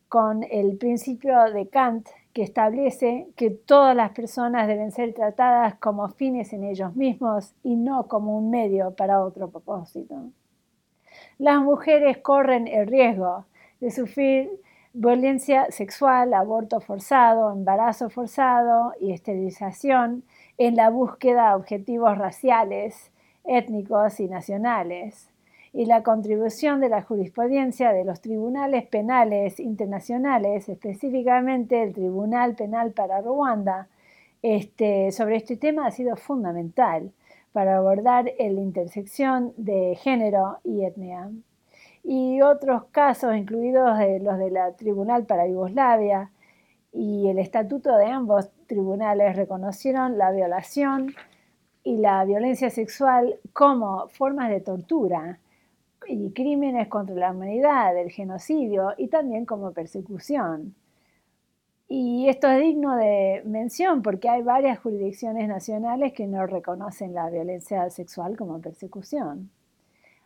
con 0.09 0.45
el 0.45 0.77
principio 0.77 1.45
de 1.53 1.69
Kant 1.69 2.09
que 2.33 2.43
establece 2.43 3.29
que 3.35 3.51
todas 3.51 3.97
las 3.97 4.11
personas 4.11 4.69
deben 4.69 4.93
ser 4.93 5.15
tratadas 5.15 5.77
como 5.77 6.09
fines 6.09 6.53
en 6.53 6.65
ellos 6.65 6.95
mismos 6.95 7.55
y 7.63 7.77
no 7.77 8.09
como 8.09 8.37
un 8.37 8.51
medio 8.51 8.95
para 8.95 9.25
otro 9.25 9.49
propósito. 9.49 10.31
Las 11.39 11.61
mujeres 11.63 12.19
corren 12.19 12.69
el 12.69 12.87
riesgo 12.87 13.47
de 13.81 13.91
sufrir 13.91 14.51
violencia 14.93 15.71
sexual, 15.71 16.33
aborto 16.33 16.81
forzado, 16.81 17.53
embarazo 17.53 18.09
forzado 18.09 18.95
y 19.01 19.13
esterilización 19.13 20.23
en 20.59 20.77
la 20.77 20.89
búsqueda 20.89 21.51
de 21.51 21.57
objetivos 21.57 22.17
raciales, 22.17 23.13
étnicos 23.45 24.21
y 24.21 24.29
nacionales. 24.29 25.31
Y 25.77 25.85
la 25.85 26.03
contribución 26.03 26.81
de 26.81 26.89
la 26.89 27.03
jurisprudencia 27.03 27.93
de 27.93 28.07
los 28.07 28.23
tribunales 28.23 28.87
penales 28.87 29.61
internacionales, 29.61 30.71
específicamente 30.71 31.83
el 31.83 31.93
Tribunal 31.93 32.55
Penal 32.55 32.93
para 32.93 33.21
Ruanda, 33.21 33.87
este, 34.41 35.13
sobre 35.13 35.37
este 35.37 35.59
tema 35.59 35.87
ha 35.87 35.91
sido 35.91 36.17
fundamental 36.17 37.13
para 37.53 37.77
abordar 37.77 38.25
la 38.39 38.61
intersección 38.63 39.53
de 39.59 39.99
género 40.01 40.61
y 40.65 40.83
etnia. 40.83 41.31
Y 42.03 42.41
otros 42.41 42.85
casos, 42.85 43.37
incluidos 43.37 43.99
los 44.23 44.39
de 44.39 44.51
la 44.51 44.73
Tribunal 44.77 45.27
para 45.27 45.47
Yugoslavia 45.47 46.31
y 46.91 47.29
el 47.29 47.39
estatuto 47.39 47.99
de 47.99 48.07
ambos 48.07 48.49
tribunales, 48.67 49.37
reconocieron 49.37 50.17
la 50.17 50.31
violación 50.31 51.15
y 51.85 51.99
la 51.99 52.25
violencia 52.25 52.71
sexual 52.71 53.39
como 53.53 54.09
formas 54.09 54.49
de 54.49 54.63
tortura 54.63 55.39
y 56.09 56.31
crímenes 56.33 56.89
contra 56.89 57.15
la 57.15 57.33
humanidad, 57.33 57.97
el 57.97 58.11
genocidio 58.11 58.95
y 58.97 59.09
también 59.09 59.47
como 59.47 59.73
persecución. 59.73 60.75
Y 61.89 62.29
esto 62.29 62.49
es 62.49 62.61
digno 62.61 62.97
de 62.97 63.43
mención 63.45 64.03
porque 64.03 64.29
hay 64.29 64.43
varias 64.43 64.81
jurisdicciones 64.81 65.49
nacionales 65.49 66.13
que 66.13 66.27
no 66.27 66.47
reconocen 66.47 67.15
la 67.15 67.31
violencia 67.31 67.89
sexual 67.91 68.37
como 68.37 68.61
persecución. 68.61 69.51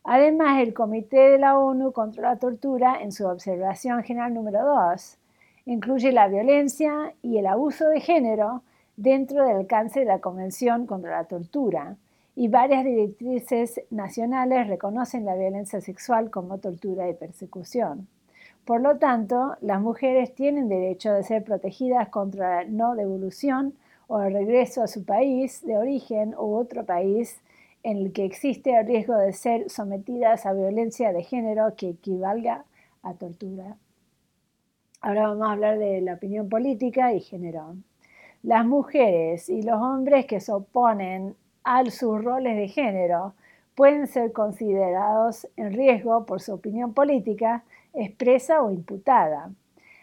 Además, 0.05 0.62
el 0.62 0.72
Comité 0.72 1.31
de 1.31 1.39
la 1.39 1.59
ONU 1.59 1.93
contra 1.93 2.31
la 2.31 2.39
Tortura, 2.39 3.03
en 3.03 3.12
su 3.12 3.26
observación 3.26 4.03
general 4.03 4.33
número 4.33 4.64
2, 4.64 5.18
incluye 5.66 6.12
la 6.12 6.28
violencia 6.28 7.12
y 7.22 7.37
el 7.37 7.47
abuso 7.47 7.89
de 7.89 8.01
género 8.01 8.62
dentro 8.97 9.45
del 9.45 9.59
alcance 9.59 10.01
de 10.01 10.07
la 10.07 10.20
Convención 10.20 10.87
contra 10.87 11.11
la 11.11 11.24
Tortura, 11.24 11.97
y 12.35 12.49
varias 12.49 12.85
directrices 12.85 13.83
nacionales 13.91 14.68
reconocen 14.68 15.24
la 15.24 15.35
violencia 15.35 15.81
sexual 15.81 16.31
como 16.31 16.59
tortura 16.59 17.09
y 17.09 17.14
persecución. 17.14 18.09
Por 18.64 18.81
lo 18.81 18.99
tanto, 18.99 19.57
las 19.61 19.81
mujeres 19.81 20.35
tienen 20.35 20.68
derecho 20.68 21.12
de 21.12 21.24
ser 21.24 21.45
protegidas 21.45 22.09
contra 22.09 22.64
la 22.64 22.70
no 22.70 22.95
devolución 22.95 23.74
o 24.07 24.20
el 24.20 24.33
regreso 24.33 24.83
a 24.83 24.87
su 24.87 25.05
país 25.05 25.64
de 25.64 25.76
origen 25.76 26.35
u 26.35 26.55
otro 26.55 26.85
país 26.85 27.41
en 27.83 27.99
el 27.99 28.12
que 28.12 28.24
existe 28.24 28.78
el 28.78 28.87
riesgo 28.87 29.16
de 29.16 29.33
ser 29.33 29.70
sometidas 29.70 30.47
a 30.47 30.53
violencia 30.53 31.12
de 31.12 31.22
género 31.22 31.74
que 31.76 31.91
equivalga 31.91 32.64
a 33.03 33.14
tortura. 33.14 33.76
Ahora 35.01 35.28
vamos 35.28 35.49
a 35.49 35.53
hablar 35.53 35.78
de 35.78 36.01
la 36.03 36.14
opinión 36.14 36.49
política 36.49 37.14
y 37.14 37.20
género. 37.20 37.76
Las 38.43 38.66
mujeres 38.66 39.49
y 39.49 39.62
los 39.62 39.81
hombres 39.81 40.26
que 40.26 40.41
se 40.41 40.53
oponen 40.53 41.37
a 41.73 41.89
sus 41.89 42.25
roles 42.25 42.57
de 42.57 42.66
género 42.66 43.35
pueden 43.77 44.09
ser 44.09 44.33
considerados 44.33 45.47
en 45.57 45.73
riesgo 45.73 46.27
por 46.27 46.41
su 46.41 46.53
opinión 46.53 46.95
política 46.95 47.62
expresa 47.95 48.61
o 48.61 48.73
imputada. 48.73 49.53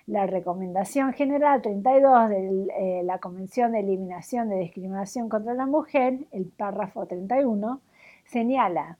La 0.05 0.25
Recomendación 0.27 1.11
General 1.11 1.61
32 1.61 2.29
de 2.29 2.67
eh, 2.79 3.03
la 3.03 3.17
Convención 3.17 3.73
de 3.73 3.81
Eliminación 3.81 4.47
de 4.47 4.59
Discriminación 4.59 5.27
contra 5.27 5.53
la 5.55 5.65
Mujer, 5.65 6.19
el 6.31 6.45
párrafo 6.45 7.05
31, 7.05 7.81
señala, 8.23 8.97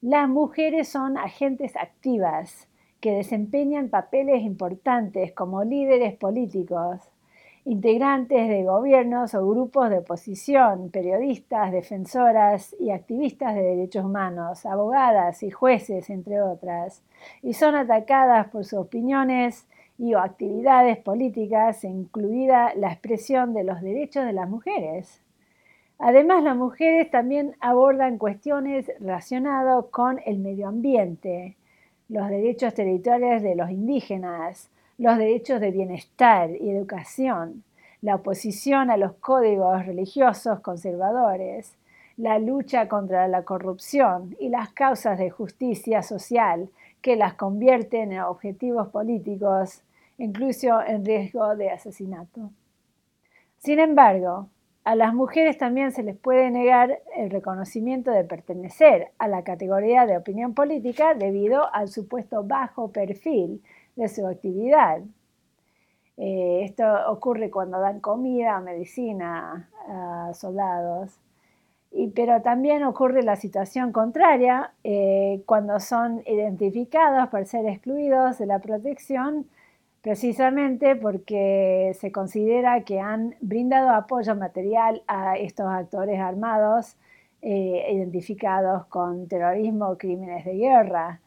las 0.00 0.28
mujeres 0.28 0.88
son 0.88 1.18
agentes 1.18 1.74
activas 1.74 2.68
que 3.00 3.16
desempeñan 3.16 3.88
papeles 3.88 4.42
importantes 4.42 5.32
como 5.32 5.64
líderes 5.64 6.14
políticos, 6.14 7.00
integrantes 7.66 8.48
de 8.48 8.62
gobiernos 8.62 9.34
o 9.34 9.44
grupos 9.44 9.90
de 9.90 9.98
oposición, 9.98 10.88
periodistas, 10.90 11.72
defensoras 11.72 12.76
y 12.78 12.90
activistas 12.90 13.56
de 13.56 13.62
derechos 13.62 14.04
humanos, 14.04 14.64
abogadas 14.64 15.42
y 15.42 15.50
jueces, 15.50 16.08
entre 16.08 16.40
otras, 16.40 17.02
y 17.42 17.54
son 17.54 17.74
atacadas 17.74 18.46
por 18.50 18.64
sus 18.64 18.78
opiniones 18.78 19.66
y 19.98 20.14
o 20.14 20.20
actividades 20.20 20.98
políticas, 20.98 21.82
incluida 21.82 22.72
la 22.76 22.92
expresión 22.92 23.52
de 23.52 23.64
los 23.64 23.82
derechos 23.82 24.24
de 24.24 24.32
las 24.32 24.48
mujeres. 24.48 25.20
Además, 25.98 26.44
las 26.44 26.56
mujeres 26.56 27.10
también 27.10 27.56
abordan 27.58 28.16
cuestiones 28.16 28.92
relacionadas 29.00 29.86
con 29.90 30.20
el 30.24 30.38
medio 30.38 30.68
ambiente, 30.68 31.56
los 32.08 32.28
derechos 32.28 32.74
territoriales 32.74 33.42
de 33.42 33.56
los 33.56 33.70
indígenas, 33.70 34.70
los 34.98 35.18
derechos 35.18 35.60
de 35.60 35.70
bienestar 35.70 36.50
y 36.50 36.70
educación, 36.70 37.64
la 38.00 38.16
oposición 38.16 38.90
a 38.90 38.96
los 38.96 39.12
códigos 39.14 39.84
religiosos 39.84 40.60
conservadores, 40.60 41.76
la 42.16 42.38
lucha 42.38 42.88
contra 42.88 43.28
la 43.28 43.42
corrupción 43.42 44.36
y 44.40 44.48
las 44.48 44.72
causas 44.72 45.18
de 45.18 45.30
justicia 45.30 46.02
social 46.02 46.70
que 47.02 47.16
las 47.16 47.34
convierten 47.34 48.12
en 48.12 48.20
objetivos 48.20 48.88
políticos, 48.88 49.82
incluso 50.18 50.80
en 50.82 51.04
riesgo 51.04 51.56
de 51.56 51.70
asesinato. 51.70 52.50
Sin 53.58 53.80
embargo, 53.80 54.48
a 54.84 54.94
las 54.94 55.12
mujeres 55.12 55.58
también 55.58 55.92
se 55.92 56.04
les 56.04 56.16
puede 56.16 56.50
negar 56.50 57.00
el 57.16 57.30
reconocimiento 57.30 58.12
de 58.12 58.24
pertenecer 58.24 59.08
a 59.18 59.28
la 59.28 59.42
categoría 59.42 60.06
de 60.06 60.16
opinión 60.16 60.54
política 60.54 61.14
debido 61.14 61.74
al 61.74 61.88
supuesto 61.88 62.44
bajo 62.44 62.92
perfil 62.92 63.60
de 63.96 64.08
su 64.08 64.26
actividad. 64.26 65.00
Eh, 66.16 66.62
esto 66.64 66.84
ocurre 67.10 67.50
cuando 67.50 67.80
dan 67.80 68.00
comida 68.00 68.60
medicina 68.60 69.68
a 69.88 70.32
soldados, 70.34 71.18
pero 72.14 72.42
también 72.42 72.84
ocurre 72.84 73.22
la 73.22 73.36
situación 73.36 73.92
contraria 73.92 74.72
eh, 74.84 75.42
cuando 75.46 75.80
son 75.80 76.22
identificados 76.26 77.28
por 77.28 77.46
ser 77.46 77.66
excluidos 77.66 78.38
de 78.38 78.46
la 78.46 78.58
protección 78.60 79.46
precisamente 80.06 80.94
porque 80.94 81.90
se 81.98 82.12
considera 82.12 82.84
que 82.84 83.00
han 83.00 83.34
brindado 83.40 83.90
apoyo 83.90 84.36
material 84.36 85.02
a 85.08 85.36
estos 85.36 85.66
actores 85.66 86.20
armados 86.20 86.96
eh, 87.42 87.92
identificados 87.92 88.86
con 88.86 89.26
terrorismo 89.26 89.88
o 89.88 89.98
crímenes 89.98 90.44
de 90.44 90.54
guerra, 90.54 91.20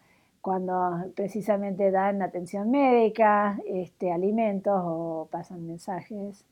cuando 0.50 1.12
precisamente 1.16 1.92
dan 1.92 2.24
atención 2.24 2.72
médica, 2.72 3.60
este, 3.68 4.12
alimentos 4.12 4.82
o 4.84 5.28
pasan 5.30 5.68
mensajes. 5.68 6.44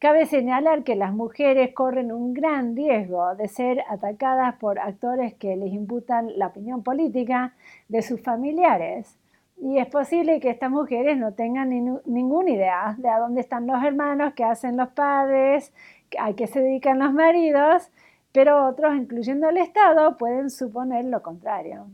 Cabe 0.00 0.26
señalar 0.26 0.82
que 0.82 0.96
las 0.96 1.14
mujeres 1.14 1.72
corren 1.72 2.10
un 2.10 2.34
gran 2.34 2.74
riesgo 2.74 3.36
de 3.36 3.46
ser 3.46 3.84
atacadas 3.88 4.56
por 4.56 4.80
actores 4.80 5.34
que 5.34 5.54
les 5.54 5.72
imputan 5.72 6.36
la 6.36 6.48
opinión 6.48 6.82
política 6.82 7.54
de 7.88 8.02
sus 8.02 8.20
familiares 8.20 9.16
y 9.56 9.78
es 9.78 9.86
posible 9.86 10.40
que 10.40 10.50
estas 10.50 10.72
mujeres 10.72 11.16
no 11.16 11.34
tengan 11.34 11.70
ninguna 12.04 12.50
idea 12.50 12.96
de 12.98 13.08
a 13.08 13.20
dónde 13.20 13.40
están 13.40 13.68
los 13.68 13.84
hermanos, 13.84 14.32
qué 14.34 14.42
hacen 14.42 14.76
los 14.76 14.88
padres, 14.88 15.72
a 16.18 16.32
qué 16.32 16.48
se 16.48 16.58
dedican 16.58 16.98
los 16.98 17.12
maridos, 17.12 17.88
pero 18.32 18.66
otros, 18.66 18.96
incluyendo 18.96 19.48
el 19.48 19.58
Estado, 19.58 20.16
pueden 20.16 20.50
suponer 20.50 21.04
lo 21.04 21.22
contrario. 21.22 21.86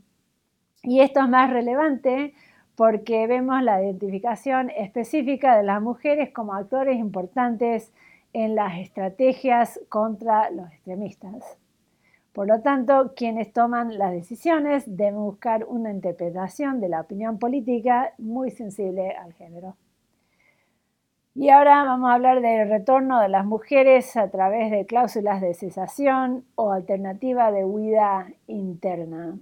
Y 0.82 1.00
esto 1.00 1.20
es 1.20 1.28
más 1.28 1.50
relevante 1.50 2.34
porque 2.76 3.26
vemos 3.26 3.62
la 3.62 3.82
identificación 3.82 4.70
específica 4.70 5.56
de 5.56 5.64
las 5.64 5.82
mujeres 5.82 6.30
como 6.30 6.54
actores 6.54 6.98
importantes 6.98 7.92
en 8.32 8.54
las 8.54 8.78
estrategias 8.78 9.80
contra 9.88 10.50
los 10.50 10.70
extremistas. 10.70 11.58
Por 12.32 12.46
lo 12.46 12.60
tanto, 12.60 13.14
quienes 13.16 13.52
toman 13.52 13.98
las 13.98 14.12
decisiones 14.12 14.84
deben 14.86 15.16
buscar 15.16 15.64
una 15.64 15.90
interpretación 15.90 16.80
de 16.80 16.88
la 16.88 17.00
opinión 17.00 17.40
política 17.40 18.12
muy 18.18 18.52
sensible 18.52 19.10
al 19.10 19.32
género. 19.32 19.76
Y 21.34 21.50
ahora 21.50 21.84
vamos 21.84 22.10
a 22.10 22.14
hablar 22.14 22.40
del 22.40 22.68
retorno 22.68 23.20
de 23.20 23.28
las 23.28 23.44
mujeres 23.44 24.16
a 24.16 24.30
través 24.30 24.70
de 24.70 24.86
cláusulas 24.86 25.40
de 25.40 25.54
cesación 25.54 26.44
o 26.54 26.70
alternativa 26.70 27.50
de 27.50 27.64
huida 27.64 28.28
interna. 28.46 29.38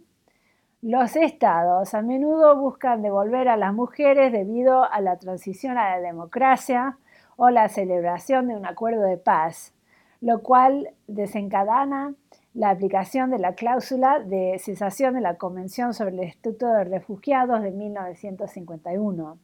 Los 0.88 1.16
estados 1.16 1.94
a 1.94 2.02
menudo 2.02 2.60
buscan 2.60 3.02
devolver 3.02 3.48
a 3.48 3.56
las 3.56 3.74
mujeres 3.74 4.30
debido 4.30 4.84
a 4.84 5.00
la 5.00 5.16
transición 5.18 5.78
a 5.78 5.90
la 5.90 6.00
democracia 6.00 6.96
o 7.34 7.50
la 7.50 7.68
celebración 7.68 8.46
de 8.46 8.54
un 8.54 8.64
acuerdo 8.66 9.02
de 9.02 9.16
paz, 9.16 9.74
lo 10.20 10.44
cual 10.44 10.90
desencadena 11.08 12.14
la 12.54 12.70
aplicación 12.70 13.30
de 13.30 13.40
la 13.40 13.56
cláusula 13.56 14.20
de 14.20 14.60
cesación 14.60 15.14
de 15.14 15.22
la 15.22 15.34
Convención 15.34 15.92
sobre 15.92 16.12
el 16.12 16.20
Estatuto 16.20 16.68
de 16.68 16.84
Refugiados 16.84 17.62
de 17.62 17.72
1951, 17.72 19.38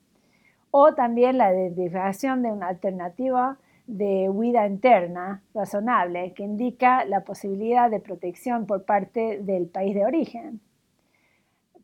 o 0.71 0.95
también 0.95 1.39
la 1.39 1.53
identificación 1.53 2.45
de 2.45 2.53
una 2.53 2.69
alternativa 2.69 3.59
de 3.89 4.29
huida 4.31 4.69
interna 4.69 5.43
razonable 5.55 6.35
que 6.35 6.45
indica 6.45 7.05
la 7.05 7.25
posibilidad 7.25 7.91
de 7.91 7.99
protección 7.99 8.65
por 8.65 8.85
parte 8.85 9.41
del 9.43 9.67
país 9.67 9.97
de 9.97 10.07
origen. 10.07 10.61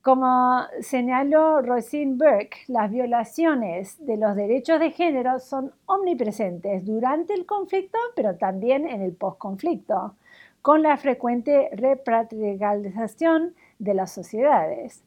Como 0.09 0.63
señaló 0.81 1.61
Rosine 1.61 2.15
Burke, 2.15 2.61
las 2.69 2.91
violaciones 2.91 4.03
de 4.07 4.17
los 4.17 4.35
derechos 4.37 4.81
de 4.81 4.91
género 4.91 5.39
son 5.39 5.71
omnipresentes 5.85 6.87
durante 6.87 7.35
el 7.35 7.45
conflicto, 7.45 7.99
pero 8.17 8.35
también 8.35 8.89
en 8.89 9.03
el 9.03 9.13
postconflicto, 9.13 10.15
con 10.63 10.83
la 10.83 10.97
frecuente 10.97 11.69
repatrialización 11.75 13.55
de 13.79 13.93
las 13.93 14.11
sociedades. 14.11 15.05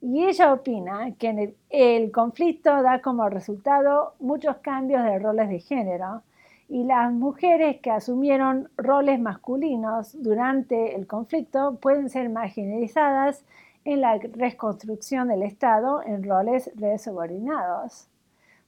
Y 0.00 0.24
ella 0.24 0.54
opina 0.54 1.12
que 1.18 1.54
el, 1.68 2.10
conflicto 2.10 2.70
da 2.80 3.02
como 3.02 3.28
resultado 3.28 4.14
muchos 4.18 4.56
cambios 4.62 5.04
de 5.04 5.18
roles 5.18 5.50
de 5.50 5.60
género 5.60 6.22
y 6.70 6.84
las 6.84 7.12
mujeres 7.12 7.80
que 7.82 7.90
asumieron 7.90 8.70
roles 8.78 9.20
masculinos 9.20 10.16
durante 10.22 10.96
el 10.96 11.06
conflicto 11.06 11.76
pueden 11.82 12.08
ser 12.08 12.30
marginalizadas 12.30 13.44
en 13.88 14.02
la 14.02 14.18
reconstrucción 14.18 15.28
del 15.28 15.42
Estado 15.42 16.02
en 16.04 16.22
roles 16.22 16.70
resubordinados. 16.76 18.06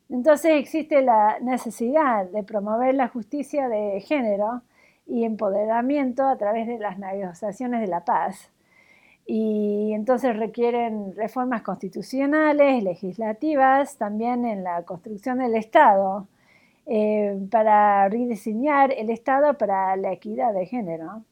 Entonces 0.09 0.53
existe 0.53 1.03
la 1.03 1.39
necesidad 1.41 2.25
de 2.25 2.43
promover 2.43 2.95
la 2.95 3.09
justicia 3.09 3.69
de 3.69 4.01
género 4.01 4.63
y 5.07 5.25
empoderamiento 5.25 6.27
a 6.27 6.39
través 6.39 6.67
de 6.67 6.79
las 6.79 6.99
negociaciones 6.99 7.83
de 7.83 7.89
la 7.89 8.03
paz. 8.03 8.51
Y 9.27 9.93
entonces 9.93 10.35
requieren 10.39 11.15
reformas 11.15 11.61
constitucionales, 11.61 12.83
legislativas, 12.83 13.99
también 13.99 14.47
en 14.47 14.65
la 14.65 14.85
construcción 14.85 15.39
del 15.39 15.55
Estado, 15.55 16.29
eh, 16.87 17.39
para 17.51 18.09
rediseñar 18.09 18.91
el 18.91 19.11
Estado 19.11 19.59
para 19.59 19.95
la 19.97 20.13
equidad 20.13 20.55
de 20.55 20.65
género. 20.65 21.25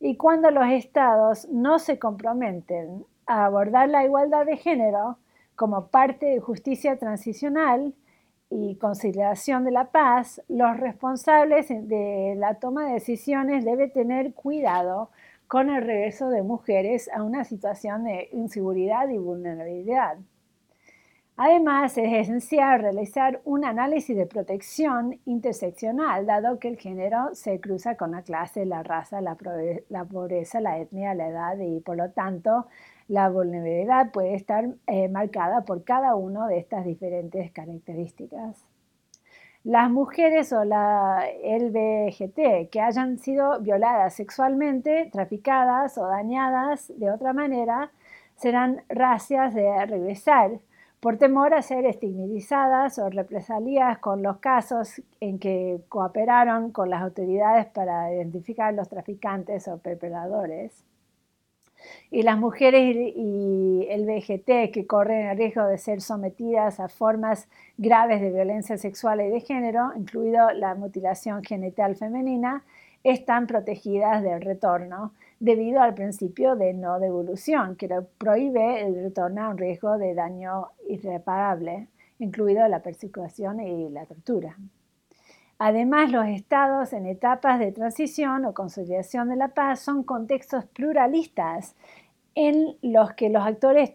Y 0.00 0.16
cuando 0.16 0.50
los 0.50 0.68
estados 0.68 1.48
no 1.48 1.78
se 1.78 2.00
comprometen 2.00 3.06
a 3.26 3.44
abordar 3.46 3.88
la 3.88 4.04
igualdad 4.04 4.46
de 4.46 4.56
género 4.56 5.18
como 5.54 5.88
parte 5.88 6.26
de 6.26 6.40
justicia 6.40 6.98
transicional, 6.98 7.94
y 8.54 8.76
conciliación 8.76 9.64
de 9.64 9.70
la 9.70 9.90
paz, 9.90 10.42
los 10.48 10.76
responsables 10.76 11.68
de 11.68 12.34
la 12.36 12.56
toma 12.56 12.86
de 12.86 12.94
decisiones 12.94 13.64
deben 13.64 13.90
tener 13.90 14.34
cuidado 14.34 15.10
con 15.48 15.70
el 15.70 15.82
regreso 15.82 16.28
de 16.28 16.42
mujeres 16.42 17.10
a 17.14 17.22
una 17.22 17.44
situación 17.44 18.04
de 18.04 18.28
inseguridad 18.32 19.08
y 19.08 19.16
vulnerabilidad. 19.16 20.18
Además, 21.36 21.96
es 21.96 22.12
esencial 22.12 22.80
realizar 22.80 23.40
un 23.44 23.64
análisis 23.64 24.14
de 24.14 24.26
protección 24.26 25.18
interseccional, 25.24 26.26
dado 26.26 26.58
que 26.58 26.68
el 26.68 26.76
género 26.76 27.34
se 27.34 27.58
cruza 27.58 27.96
con 27.96 28.12
la 28.12 28.22
clase, 28.22 28.66
la 28.66 28.82
raza, 28.82 29.22
la, 29.22 29.34
pobreza, 30.04 30.60
la 30.60 30.78
etnia, 30.78 31.14
la 31.14 31.28
edad 31.28 31.58
y, 31.58 31.80
por 31.80 31.96
lo 31.96 32.10
tanto, 32.10 32.66
la 33.08 33.28
vulnerabilidad 33.28 34.10
puede 34.12 34.34
estar 34.34 34.68
eh, 34.86 35.08
marcada 35.08 35.64
por 35.64 35.84
cada 35.84 36.14
una 36.14 36.46
de 36.46 36.58
estas 36.58 36.84
diferentes 36.84 37.50
características. 37.52 38.66
Las 39.64 39.90
mujeres 39.90 40.52
o 40.52 40.64
la 40.64 41.24
LBGT 41.44 42.68
que 42.70 42.80
hayan 42.80 43.18
sido 43.18 43.60
violadas 43.60 44.14
sexualmente, 44.14 45.08
traficadas 45.12 45.96
o 45.98 46.06
dañadas 46.08 46.92
de 46.98 47.10
otra 47.12 47.32
manera, 47.32 47.92
serán 48.34 48.82
racias 48.88 49.54
de 49.54 49.86
regresar 49.86 50.58
por 50.98 51.16
temor 51.16 51.54
a 51.54 51.62
ser 51.62 51.84
estigmatizadas 51.86 52.98
o 52.98 53.08
represaliadas 53.08 53.98
con 53.98 54.22
los 54.22 54.38
casos 54.38 55.00
en 55.20 55.38
que 55.38 55.80
cooperaron 55.88 56.72
con 56.72 56.90
las 56.90 57.02
autoridades 57.02 57.66
para 57.66 58.12
identificar 58.12 58.74
los 58.74 58.88
traficantes 58.88 59.68
o 59.68 59.78
perpetradores. 59.78 60.84
Y 62.10 62.22
las 62.22 62.38
mujeres 62.38 62.96
y 62.96 63.86
el 63.88 64.04
VGT 64.06 64.72
que 64.72 64.86
corren 64.86 65.28
el 65.28 65.36
riesgo 65.36 65.64
de 65.66 65.78
ser 65.78 66.00
sometidas 66.00 66.80
a 66.80 66.88
formas 66.88 67.48
graves 67.78 68.20
de 68.20 68.30
violencia 68.30 68.76
sexual 68.78 69.20
y 69.20 69.28
de 69.28 69.40
género, 69.40 69.92
incluido 69.96 70.50
la 70.52 70.74
mutilación 70.74 71.42
genital 71.42 71.96
femenina, 71.96 72.64
están 73.04 73.46
protegidas 73.46 74.22
del 74.22 74.40
retorno 74.40 75.12
debido 75.40 75.82
al 75.82 75.94
principio 75.94 76.54
de 76.54 76.72
no 76.72 77.00
devolución, 77.00 77.74
que 77.76 77.88
prohíbe 78.18 78.82
el 78.82 78.94
retorno 78.94 79.42
a 79.42 79.48
un 79.48 79.58
riesgo 79.58 79.98
de 79.98 80.14
daño 80.14 80.68
irreparable, 80.88 81.88
incluido 82.20 82.66
la 82.68 82.80
persecución 82.80 83.58
y 83.60 83.88
la 83.90 84.06
tortura. 84.06 84.56
Además, 85.64 86.10
los 86.10 86.26
estados 86.26 86.92
en 86.92 87.06
etapas 87.06 87.60
de 87.60 87.70
transición 87.70 88.44
o 88.46 88.52
consolidación 88.52 89.28
de 89.28 89.36
la 89.36 89.46
paz 89.46 89.78
son 89.78 90.02
contextos 90.02 90.64
pluralistas 90.64 91.76
en 92.34 92.76
los 92.82 93.12
que 93.12 93.28
los 93.28 93.46
actores 93.46 93.94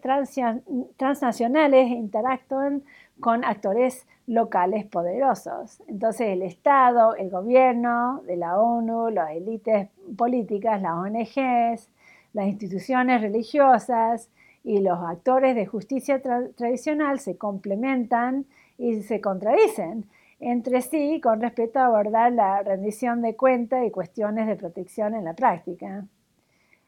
transnacionales 0.96 1.90
interactúan 1.90 2.84
con 3.20 3.44
actores 3.44 4.06
locales 4.26 4.86
poderosos. 4.86 5.82
Entonces 5.88 6.28
el 6.28 6.40
Estado, 6.40 7.14
el 7.16 7.28
gobierno 7.28 8.22
de 8.26 8.38
la 8.38 8.58
ONU, 8.58 9.10
las 9.10 9.32
élites 9.32 9.90
políticas, 10.16 10.80
las 10.80 10.92
ONGs, 10.92 11.90
las 12.32 12.46
instituciones 12.46 13.20
religiosas 13.20 14.30
y 14.64 14.80
los 14.80 14.98
actores 15.00 15.54
de 15.54 15.66
justicia 15.66 16.22
tradicional 16.22 17.20
se 17.20 17.36
complementan 17.36 18.46
y 18.78 19.02
se 19.02 19.20
contradicen 19.20 20.06
entre 20.40 20.82
sí 20.82 21.20
con 21.20 21.40
respecto 21.40 21.78
a 21.78 21.86
abordar 21.86 22.32
la 22.32 22.62
rendición 22.62 23.22
de 23.22 23.36
cuentas 23.36 23.84
y 23.86 23.90
cuestiones 23.90 24.46
de 24.46 24.56
protección 24.56 25.14
en 25.14 25.24
la 25.24 25.34
práctica. 25.34 26.04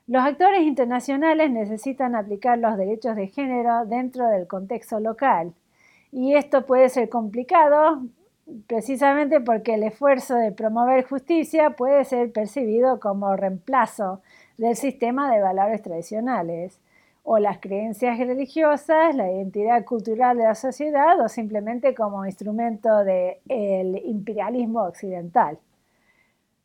Los 0.06 0.24
actores 0.24 0.62
internacionales 0.62 1.50
necesitan 1.50 2.14
aplicar 2.14 2.58
los 2.58 2.76
derechos 2.76 3.16
de 3.16 3.28
género 3.28 3.86
dentro 3.86 4.28
del 4.28 4.46
contexto 4.46 4.98
local 5.00 5.52
y 6.12 6.34
esto 6.34 6.66
puede 6.66 6.88
ser 6.88 7.08
complicado 7.08 8.02
precisamente 8.66 9.40
porque 9.40 9.74
el 9.74 9.84
esfuerzo 9.84 10.34
de 10.34 10.52
promover 10.52 11.04
justicia 11.04 11.70
puede 11.70 12.04
ser 12.04 12.32
percibido 12.32 12.98
como 12.98 13.36
reemplazo 13.36 14.20
del 14.58 14.74
sistema 14.76 15.32
de 15.32 15.40
valores 15.40 15.82
tradicionales 15.82 16.80
o 17.22 17.38
las 17.38 17.58
creencias 17.58 18.18
religiosas, 18.18 19.14
la 19.14 19.30
identidad 19.30 19.84
cultural 19.84 20.36
de 20.36 20.44
la 20.44 20.54
sociedad 20.54 21.20
o 21.20 21.28
simplemente 21.28 21.94
como 21.94 22.26
instrumento 22.26 23.04
del 23.04 24.00
imperialismo 24.04 24.82
occidental. 24.82 25.58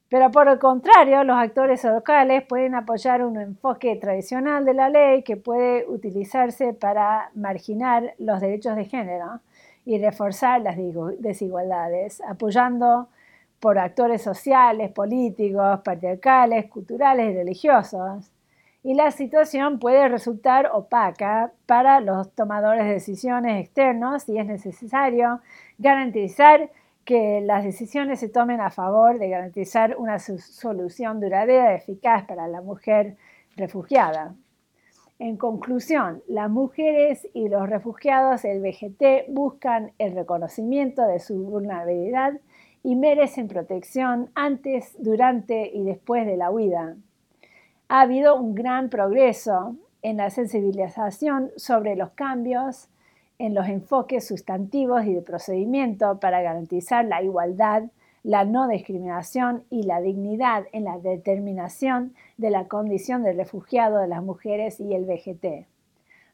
Pero 0.09 0.31
por 0.31 0.47
el 0.47 0.59
contrario, 0.59 1.23
los 1.23 1.37
actores 1.37 1.83
locales 1.83 2.43
pueden 2.47 2.75
apoyar 2.75 3.25
un 3.25 3.39
enfoque 3.39 3.95
tradicional 3.95 4.63
de 4.63 4.73
la 4.73 4.89
ley 4.89 5.23
que 5.23 5.35
puede 5.35 5.85
utilizarse 5.87 6.73
para 6.73 7.31
marginar 7.33 8.13
los 8.19 8.39
derechos 8.39 8.75
de 8.75 8.85
género 8.85 9.41
y 9.83 9.97
reforzar 9.99 10.61
las 10.61 10.77
desigualdades, 11.19 12.21
apoyando 12.21 13.07
por 13.59 13.79
actores 13.79 14.21
sociales, 14.21 14.91
políticos, 14.91 15.79
patriarcales, 15.83 16.67
culturales 16.67 17.31
y 17.31 17.35
religiosos. 17.35 18.31
Y 18.85 18.93
la 18.93 19.09
situación 19.09 19.79
puede 19.79 20.07
resultar 20.09 20.69
opaca 20.71 21.51
para 21.65 22.01
los 22.01 22.31
tomadores 22.35 22.85
de 22.85 22.91
decisiones 22.91 23.65
externos 23.65 24.29
y 24.29 24.37
es 24.37 24.45
necesario 24.45 25.41
garantizar 25.79 26.69
que 27.03 27.41
las 27.41 27.63
decisiones 27.63 28.19
se 28.19 28.29
tomen 28.29 28.61
a 28.61 28.69
favor 28.69 29.17
de 29.17 29.29
garantizar 29.29 29.95
una 29.97 30.19
solución 30.19 31.19
duradera 31.19 31.71
y 31.71 31.77
eficaz 31.77 32.25
para 32.25 32.47
la 32.47 32.61
mujer 32.61 33.17
refugiada. 33.55 34.35
En 35.17 35.37
conclusión, 35.37 36.21
las 36.27 36.51
mujeres 36.51 37.27
y 37.33 37.49
los 37.49 37.67
refugiados 37.67 38.43
del 38.43 38.61
VGT 38.61 39.33
buscan 39.33 39.93
el 39.97 40.13
reconocimiento 40.13 41.07
de 41.07 41.17
su 41.17 41.43
vulnerabilidad 41.43 42.33
y 42.83 42.95
merecen 42.95 43.47
protección 43.47 44.29
antes, 44.35 44.95
durante 44.99 45.71
y 45.73 45.83
después 45.83 46.27
de 46.27 46.37
la 46.37 46.51
huida. 46.51 46.97
Ha 47.87 48.01
habido 48.01 48.35
un 48.35 48.55
gran 48.55 48.89
progreso 48.89 49.75
en 50.01 50.17
la 50.17 50.29
sensibilización 50.29 51.51
sobre 51.55 51.95
los 51.95 52.11
cambios 52.11 52.89
en 53.39 53.53
los 53.53 53.67
enfoques 53.67 54.27
sustantivos 54.27 55.05
y 55.05 55.13
de 55.13 55.21
procedimiento 55.21 56.19
para 56.19 56.41
garantizar 56.41 57.05
la 57.05 57.21
igualdad, 57.21 57.83
la 58.23 58.45
no 58.45 58.67
discriminación 58.67 59.63
y 59.69 59.83
la 59.83 60.01
dignidad 60.01 60.65
en 60.71 60.85
la 60.85 60.97
determinación 60.97 62.15
de 62.37 62.49
la 62.49 62.67
condición 62.67 63.23
de 63.23 63.33
refugiado 63.33 63.99
de 63.99 64.07
las 64.07 64.23
mujeres 64.23 64.79
y 64.79 64.93
el 64.93 65.05
VGT. 65.05 65.67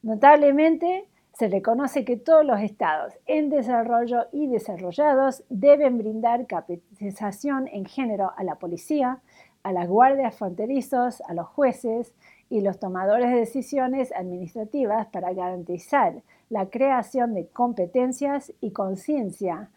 Notablemente, 0.04 1.06
se 1.34 1.48
reconoce 1.48 2.06
que 2.06 2.18
todos 2.18 2.46
los 2.46 2.60
estados 2.60 3.14
en 3.26 3.50
desarrollo 3.50 4.28
y 4.32 4.48
desarrollados 4.48 5.44
deben 5.50 5.98
brindar 5.98 6.46
capacitación 6.46 7.68
en 7.70 7.86
género 7.86 8.32
a 8.38 8.44
la 8.44 8.56
policía, 8.56 9.20
a 9.64 9.72
las 9.72 9.88
guardias 9.88 10.36
fronterizos, 10.36 11.22
a 11.22 11.34
los 11.34 11.48
jueces 11.48 12.14
y 12.50 12.62
los 12.62 12.80
tomadores 12.80 13.30
de 13.30 13.38
decisiones 13.38 14.12
administrativas 14.14 15.08
para 15.08 15.34
garantizar 15.34 16.22
la 16.50 16.70
creación 16.70 17.34
de 17.34 17.48
competencias 17.48 18.52
y 18.60 18.72
conciencia 18.72 19.70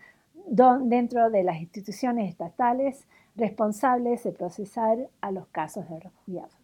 dentro 0.46 1.30
de 1.30 1.44
las 1.44 1.60
instituciones 1.60 2.30
estatales 2.30 3.06
responsables 3.36 4.24
de 4.24 4.32
procesar 4.32 5.08
a 5.20 5.30
los 5.30 5.46
casos 5.48 5.88
de 5.88 6.00
refugiados. 6.00 6.63